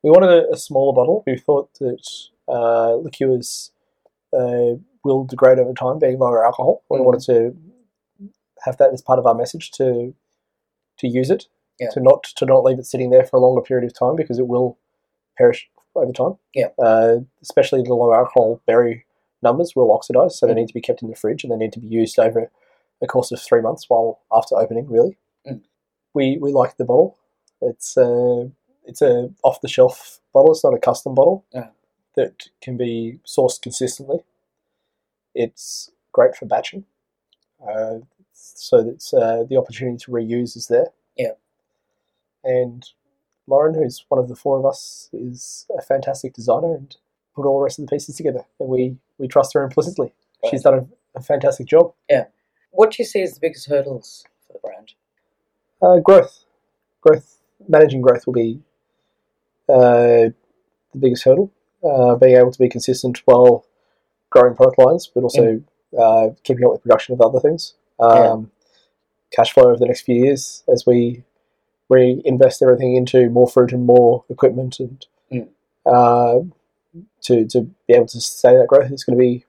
We 0.04 0.12
wanted 0.12 0.30
a, 0.30 0.54
a 0.54 0.58
smaller 0.58 0.94
bottle. 0.94 1.24
We 1.26 1.38
thought 1.38 1.74
that 1.80 2.08
uh, 2.48 2.96
liqueurs 2.96 3.72
uh, 4.34 4.76
will 5.04 5.24
degrade 5.24 5.60
over 5.60 5.74
time, 5.74 6.00
being 6.00 6.20
lower 6.20 6.46
alcohol. 6.46 6.84
We 6.90 7.00
Mm. 7.00 7.06
wanted 7.06 7.22
to 7.26 7.56
have 8.66 8.78
that 8.78 8.94
as 8.94 9.02
part 9.02 9.20
of 9.20 9.26
our 9.26 9.36
message 9.36 9.72
to 9.72 10.14
to 10.98 11.08
use 11.08 11.32
it, 11.32 11.48
Yeah. 11.80 11.90
to 11.92 12.00
not 12.00 12.24
to 12.36 12.46
not 12.46 12.64
leave 12.64 12.78
it 12.78 12.86
sitting 12.86 13.10
there 13.10 13.24
for 13.26 13.38
a 13.38 13.40
longer 13.40 13.62
period 13.62 13.86
of 13.90 13.98
time 13.98 14.16
because 14.16 14.38
it 14.38 14.48
will 14.48 14.78
perish 15.38 15.70
over 15.96 16.12
time. 16.12 16.38
Yeah. 16.54 16.70
Uh, 16.78 17.22
especially 17.42 17.82
the 17.82 17.96
low 17.96 18.14
alcohol 18.14 18.62
berry 18.68 19.06
numbers 19.42 19.76
will 19.76 19.92
oxidize, 19.92 20.38
so 20.38 20.46
they 20.46 20.54
Mm. 20.54 20.58
need 20.58 20.68
to 20.68 20.74
be 20.76 20.82
kept 20.82 21.02
in 21.02 21.10
the 21.10 21.16
fridge 21.16 21.44
and 21.44 21.52
they 21.52 21.58
need 21.58 21.74
to 21.74 21.80
be 21.80 21.88
used 21.88 22.20
over 22.20 22.52
a 23.02 23.08
course 23.08 23.32
of 23.32 23.42
three 23.42 23.62
months 23.62 23.90
while 23.90 24.20
after 24.32 24.56
opening. 24.56 24.86
Really, 24.88 25.18
Mm. 25.48 25.62
we 26.14 26.38
we 26.38 26.52
like 26.52 26.78
the 26.78 26.86
bottle. 26.86 27.18
It's 27.62 27.98
a 27.98 28.52
it's 28.84 29.02
a 29.02 29.34
off 29.44 29.62
the 29.62 29.68
shelf 29.68 30.20
bottle. 30.34 30.52
It's 30.52 30.64
not 30.64 30.74
a 30.76 30.80
custom 30.80 31.16
bottle 31.16 31.44
Yeah. 31.52 31.70
that 32.16 32.50
can 32.62 32.78
be 32.78 33.20
sourced 33.26 33.60
consistently. 33.62 34.24
It's 35.34 35.92
great 36.12 36.36
for 36.36 36.46
batching, 36.46 36.86
uh, 37.66 38.00
so 38.34 38.84
that's 38.84 39.14
uh, 39.14 39.44
the 39.50 39.58
opportunity 39.58 39.98
to 39.98 40.12
reuse 40.12 40.56
is 40.58 40.68
there. 40.68 40.88
Yeah. 41.16 41.34
And 42.44 42.88
Lauren, 43.48 43.76
who's 43.76 44.04
one 44.10 44.20
of 44.20 44.28
the 44.28 44.36
four 44.36 44.58
of 44.58 44.66
us, 44.66 45.10
is 45.14 45.68
a 45.78 45.82
fantastic 45.82 46.34
designer 46.34 46.76
and 46.76 46.96
put 47.36 47.46
all 47.46 47.60
the 47.60 47.64
rest 47.64 47.80
of 47.80 47.86
the 47.86 47.92
pieces 47.92 48.16
together, 48.16 48.46
and 48.60 48.70
we 48.70 48.98
we 49.18 49.28
trust 49.28 49.54
her 49.54 49.64
implicitly. 49.64 50.14
She's 50.50 50.64
done 50.64 50.74
a, 50.74 51.20
a 51.20 51.22
fantastic 51.22 51.68
job. 51.68 51.94
Yeah. 52.10 52.26
What 52.72 52.92
do 52.92 52.98
you 53.00 53.06
see 53.06 53.22
as 53.22 53.34
the 53.34 53.40
biggest 53.40 53.68
hurdles 53.70 54.26
for 54.48 54.54
the 54.54 54.60
brand? 54.60 54.94
Uh, 55.82 56.00
growth, 56.00 56.46
growth, 57.02 57.40
managing 57.68 58.02
growth 58.02 58.26
will 58.26 58.34
be 58.34 58.60
uh, 59.70 60.32
the 60.94 61.00
biggest 61.00 61.24
hurdle. 61.24 61.52
Uh, 61.84 62.16
being 62.16 62.38
able 62.38 62.52
to 62.52 62.60
be 62.60 62.70
consistent 62.70 63.22
while 63.26 63.66
growing 64.32 64.56
product 64.56 64.80
lines, 64.80 65.12
but 65.14 65.22
also 65.24 65.62
uh, 66.00 66.30
keeping 66.44 66.66
up 66.66 66.72
with 66.72 66.82
production 66.84 67.14
of 67.14 67.22
other 67.22 67.40
things. 67.40 67.76
Um, 68.00 68.50
Cash 69.32 69.54
flow 69.54 69.66
over 69.66 69.78
the 69.78 69.86
next 69.86 70.02
few 70.02 70.16
years 70.16 70.64
as 70.68 70.86
we 70.86 71.24
reinvest 71.88 72.62
everything 72.62 72.96
into 72.96 73.30
more 73.30 73.48
fruit 73.48 73.72
and 73.72 73.86
more 73.86 74.26
equipment, 74.30 74.80
and 74.80 75.06
Mm. 75.32 75.48
uh, 75.86 76.44
to 77.22 77.46
to 77.48 77.62
be 77.88 77.94
able 77.94 78.08
to 78.08 78.20
sustain 78.20 78.58
that 78.60 78.68
growth 78.68 78.92
is 78.92 79.04
going 79.06 79.18
to 79.18 79.22
be 79.22 79.46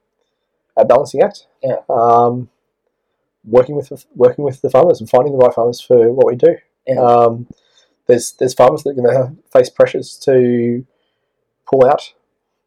a 0.77 0.85
balancing 0.85 1.23
act. 1.23 1.47
Yeah. 1.62 1.79
Um, 1.88 2.51
working 3.45 3.75
with 3.75 4.07
working 4.14 4.45
with 4.45 4.62
the 4.62 4.71
farmers 4.71 5.01
and 5.01 5.11
finding 5.11 5.33
the 5.33 5.38
right 5.45 5.53
farmers 5.55 5.81
for 5.81 6.12
what 6.12 6.27
we 6.27 6.37
do. 6.37 6.57
Yeah. 6.87 7.01
Um, 7.01 7.49
there's 8.07 8.33
there's 8.33 8.55
farmers 8.55 8.85
that 8.85 8.90
are 8.90 8.95
going 8.95 9.09
to 9.09 9.37
face 9.51 9.71
pressures 9.71 10.16
to 10.18 10.87
pull 11.68 11.85
out 11.87 12.12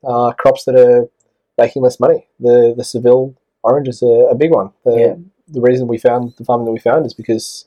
uh, 0.04 0.32
crops 0.34 0.66
that 0.66 0.76
are 0.76 1.10
making 1.58 1.82
less 1.84 2.00
money. 2.00 2.28
The 2.40 2.74
the 2.76 2.84
Seville 2.84 3.36
orange 3.64 3.88
is 3.88 4.02
a, 4.02 4.28
a 4.32 4.36
big 4.36 4.52
one. 4.52 4.72
The, 4.84 4.96
Yeah. 4.96 5.16
the 5.48 5.62
reason 5.62 5.88
we 5.88 5.98
found 5.98 6.34
the 6.38 6.46
farming 6.46 6.66
that 6.66 6.72
we 6.72 6.80
found 6.80 7.06
is 7.06 7.14
because 7.14 7.66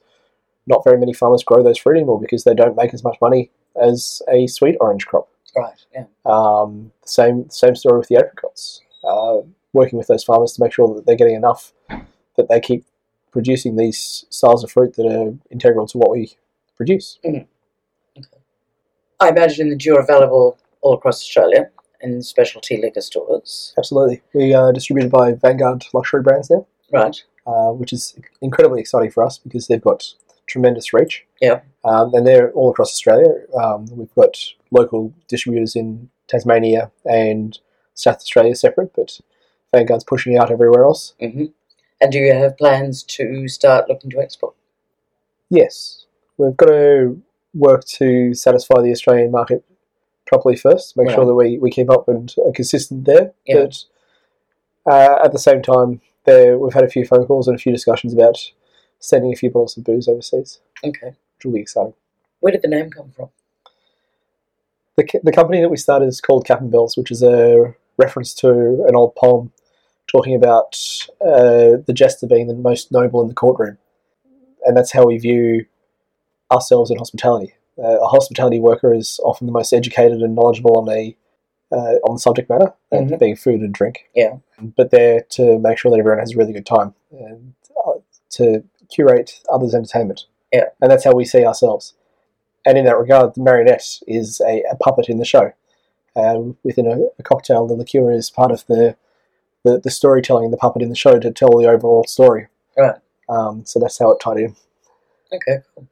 not 0.67 0.85
very 0.85 0.99
many 0.99 1.13
farmers 1.13 1.43
grow 1.43 1.63
those 1.63 1.79
fruit 1.79 1.97
anymore 1.97 2.21
because 2.21 2.45
they 2.45 2.55
don't 2.55 2.77
make 2.77 2.93
as 2.95 3.03
much 3.03 3.17
money 3.21 3.51
as 3.81 4.23
a 4.29 4.47
sweet 4.47 4.77
orange 4.81 5.07
crop. 5.07 5.29
Right. 5.57 5.85
Yeah. 5.95 6.05
Um, 6.27 6.93
same 7.05 7.49
same 7.51 7.75
story 7.75 7.99
with 7.99 8.09
the 8.09 8.17
apricots. 8.17 8.81
Uh, 9.03 9.39
working 9.73 9.99
with 9.99 10.09
those 10.09 10.25
farmers 10.25 10.53
to 10.55 10.63
make 10.63 10.73
sure 10.73 10.95
that 10.95 11.07
they're 11.07 11.17
getting 11.17 11.37
enough 11.37 11.73
that 12.37 12.49
they 12.49 12.61
keep 12.61 12.85
producing 13.31 13.77
these 13.77 14.25
styles 14.31 14.65
of 14.65 14.71
fruit 14.71 14.95
that 14.97 15.07
are 15.07 15.35
integral 15.51 15.87
to 15.87 15.99
what 15.99 16.11
we 16.11 16.37
produce. 16.77 17.19
Okay. 17.25 17.47
I 19.21 19.29
imagine 19.31 19.69
that 19.71 19.85
you're 19.85 20.01
available 20.01 20.59
all 20.81 20.95
across 20.95 21.21
Australia 21.21 21.71
in 22.01 22.23
specialty 22.23 22.77
liquor 22.81 23.01
stores. 23.01 23.75
Absolutely, 23.79 24.23
we 24.35 24.55
are 24.55 24.73
distributed 24.73 25.11
by 25.11 25.33
Vanguard 25.33 25.85
Luxury 25.93 26.23
Brands 26.23 26.51
now, 26.51 26.67
Right. 26.93 27.17
uh, 27.47 27.71
which 27.73 27.93
is 27.93 28.17
incredibly 28.41 28.81
exciting 28.81 29.11
for 29.11 29.25
us 29.25 29.39
because 29.39 29.67
they've 29.67 29.81
got 29.83 30.05
tremendous 30.47 30.93
reach. 30.93 31.25
Yeah. 31.41 31.61
um, 31.85 32.13
and 32.15 32.27
they're 32.27 32.51
all 32.53 32.71
across 32.71 32.91
Australia. 32.91 33.33
Um, 33.61 33.87
we've 33.93 34.15
got 34.15 34.37
local 34.71 35.13
distributors 35.29 35.77
in 35.77 36.11
Tasmania 36.27 36.91
and 37.05 37.59
South 37.95 38.17
Australia 38.17 38.55
separate, 38.55 38.93
but 38.95 39.21
Vanguard's 39.73 40.05
pushing 40.05 40.37
out 40.39 40.51
everywhere 40.51 40.85
else. 40.85 41.15
hmm 41.21 41.47
And 42.01 42.13
do 42.13 42.19
you 42.19 42.33
have 42.33 42.57
plans 42.59 43.03
to 43.05 43.47
start 43.49 43.89
looking 43.89 44.11
to 44.11 44.21
export? 44.21 44.55
Yes, 45.51 46.07
we've 46.37 46.57
got 46.57 46.67
to 46.67 47.21
work 47.55 47.85
to 47.87 48.35
satisfy 48.35 48.83
the 48.83 48.91
Australian 48.93 49.31
market 49.31 49.65
properly 50.29 50.57
first, 50.57 50.97
make 50.97 51.11
sure 51.11 51.27
that 51.27 51.35
we, 51.35 51.59
we 51.59 51.71
keep 51.71 51.91
up 51.91 52.09
and 52.09 52.33
are 52.47 52.53
consistent 52.53 53.05
there. 53.05 53.33
Yeah. 53.47 53.65
But 53.65 53.85
uh, 54.87 55.19
at 55.25 55.33
the 55.33 55.39
same 55.39 55.63
time, 55.63 56.01
there 56.25 56.59
we've 56.59 56.75
had 56.75 56.85
a 56.85 56.89
few 56.89 57.05
phone 57.05 57.27
calls 57.27 57.49
and 57.49 57.57
a 57.57 57.61
few 57.61 57.73
discussions 57.73 58.13
about 58.13 58.39
sending 59.01 59.33
a 59.33 59.37
few 59.37 59.51
bottles 59.51 59.77
of 59.77 59.85
booze 59.85 60.09
overseas, 60.09 60.61
Okay. 60.85 61.09
which 61.09 61.45
will 61.45 61.53
be 61.53 61.61
exciting. 61.61 61.95
Where 62.41 62.53
did 62.53 62.63
the 62.63 62.69
name 62.69 62.91
come 62.91 63.11
from? 63.11 63.31
The, 64.97 65.09
the 65.23 65.33
company 65.33 65.61
that 65.61 65.69
we 65.71 65.77
started 65.77 66.07
is 66.07 66.21
called 66.21 66.47
Cap 66.47 66.61
and 66.61 66.71
Bells, 66.71 66.97
which 66.97 67.11
is 67.11 67.23
a 67.23 67.75
reference 67.97 68.35
to 68.35 68.85
an 68.89 68.95
old 68.97 69.15
poem 69.15 69.53
talking 70.09 70.35
about 70.35 70.77
uh, 71.21 71.79
the 71.87 71.93
jester 71.95 72.27
being 72.27 72.49
the 72.49 72.55
most 72.55 72.91
noble 72.91 73.23
in 73.23 73.29
the 73.29 73.35
courtroom. 73.35 73.79
And 74.65 74.77
that's 74.77 74.93
how 74.93 75.07
we 75.07 75.19
view 75.19 75.67
ourselves 76.51 76.91
in 76.91 76.99
hospitality. 76.99 77.55
Uh, 77.83 77.99
a 78.01 78.07
hospitality 78.09 78.59
worker 78.61 78.93
is 78.93 79.21
often 79.23 79.47
the 79.47 79.53
most 79.53 79.73
educated 79.73 80.21
and 80.23 80.35
knowledgeable 80.35 80.77
on 80.79 80.89
a 80.91 81.17
uh, 81.71 81.97
on 82.09 82.15
the 82.15 82.19
subject 82.19 82.49
matter, 82.49 82.73
Mhm. 82.93 83.19
being 83.19 83.37
food 83.37 83.61
and 83.61 83.75
drink. 83.75 84.09
Yeah. 84.15 84.39
But 84.59 84.91
they're 84.91 85.21
to 85.31 85.59
make 85.59 85.77
sure 85.77 85.91
that 85.91 85.99
everyone 85.99 86.19
has 86.19 86.33
a 86.35 86.39
really 86.39 86.55
good 86.55 86.65
time 86.65 86.95
and 87.11 87.53
uh, 87.87 87.99
to 88.31 88.65
curate 88.91 89.41
others' 89.53 89.75
entertainment. 89.75 90.25
Yeah. 90.51 90.69
And 90.81 90.91
that's 90.91 91.05
how 91.05 91.13
we 91.13 91.27
see 91.27 91.45
ourselves. 91.45 91.93
And 92.65 92.79
in 92.79 92.87
that 92.87 92.99
regard, 92.99 93.35
the 93.35 93.43
marionette 93.43 94.01
is 94.07 94.41
a, 94.41 94.63
a 94.71 94.77
puppet 94.77 95.09
in 95.11 95.19
the 95.19 95.27
show. 95.27 95.53
Um, 96.17 96.57
within 96.65 96.87
a, 96.87 96.99
a 97.19 97.23
cocktail, 97.23 97.67
the 97.67 97.75
liqueur 97.75 98.11
is 98.11 98.31
part 98.31 98.51
of 98.51 98.65
the, 98.67 98.97
the, 99.63 99.79
the 99.79 99.91
storytelling, 99.91 100.51
the 100.51 100.57
puppet 100.57 100.81
in 100.83 100.89
the 100.89 100.97
show 100.97 101.19
to 101.21 101.31
tell 101.31 101.51
the 101.51 101.69
overall 101.69 102.05
story. 102.05 102.49
Right. 102.79 102.97
Um, 103.29 103.65
so 103.67 103.79
that's 103.79 103.99
how 103.99 104.11
it 104.11 104.21
tied 104.21 104.39
in. 104.39 104.57
Okay, 105.33 105.59
cool. 105.75 105.87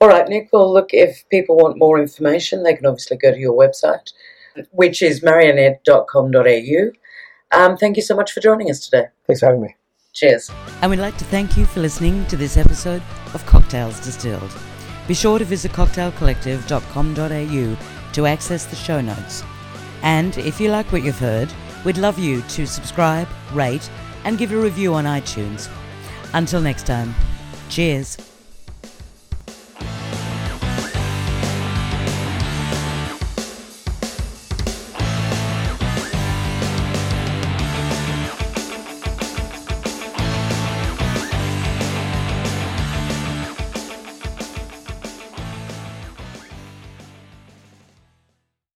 All 0.00 0.08
right, 0.08 0.28
Nick. 0.28 0.50
Well, 0.52 0.72
look, 0.72 0.90
if 0.92 1.28
people 1.28 1.56
want 1.56 1.78
more 1.78 2.00
information, 2.00 2.62
they 2.62 2.74
can 2.74 2.86
obviously 2.86 3.16
go 3.16 3.32
to 3.32 3.38
your 3.38 3.58
website, 3.58 4.12
which 4.70 5.02
is 5.02 5.22
marionette.com.au. 5.22 6.90
Um, 7.50 7.76
thank 7.76 7.96
you 7.96 8.02
so 8.02 8.14
much 8.14 8.30
for 8.32 8.40
joining 8.40 8.70
us 8.70 8.78
today. 8.80 9.06
Thanks 9.26 9.40
for 9.40 9.46
having 9.46 9.62
me. 9.62 9.74
Cheers. 10.14 10.50
And 10.82 10.90
we'd 10.90 11.00
like 11.00 11.16
to 11.18 11.24
thank 11.24 11.56
you 11.56 11.66
for 11.66 11.80
listening 11.80 12.24
to 12.26 12.36
this 12.36 12.56
episode 12.56 13.02
of 13.34 13.44
Cocktails 13.46 13.98
Distilled. 14.00 14.56
Be 15.06 15.14
sure 15.14 15.38
to 15.38 15.44
visit 15.44 15.70
cocktailcollective.com.au 15.72 18.12
to 18.12 18.26
access 18.26 18.66
the 18.66 18.76
show 18.76 19.00
notes. 19.00 19.42
And 20.02 20.36
if 20.38 20.60
you 20.60 20.70
like 20.70 20.92
what 20.92 21.02
you've 21.02 21.18
heard, 21.18 21.52
we'd 21.84 21.98
love 21.98 22.18
you 22.18 22.42
to 22.42 22.66
subscribe, 22.66 23.28
rate, 23.52 23.90
and 24.24 24.38
give 24.38 24.52
a 24.52 24.56
review 24.56 24.94
on 24.94 25.04
iTunes. 25.04 25.68
Until 26.34 26.60
next 26.60 26.86
time, 26.86 27.14
cheers. 27.68 28.27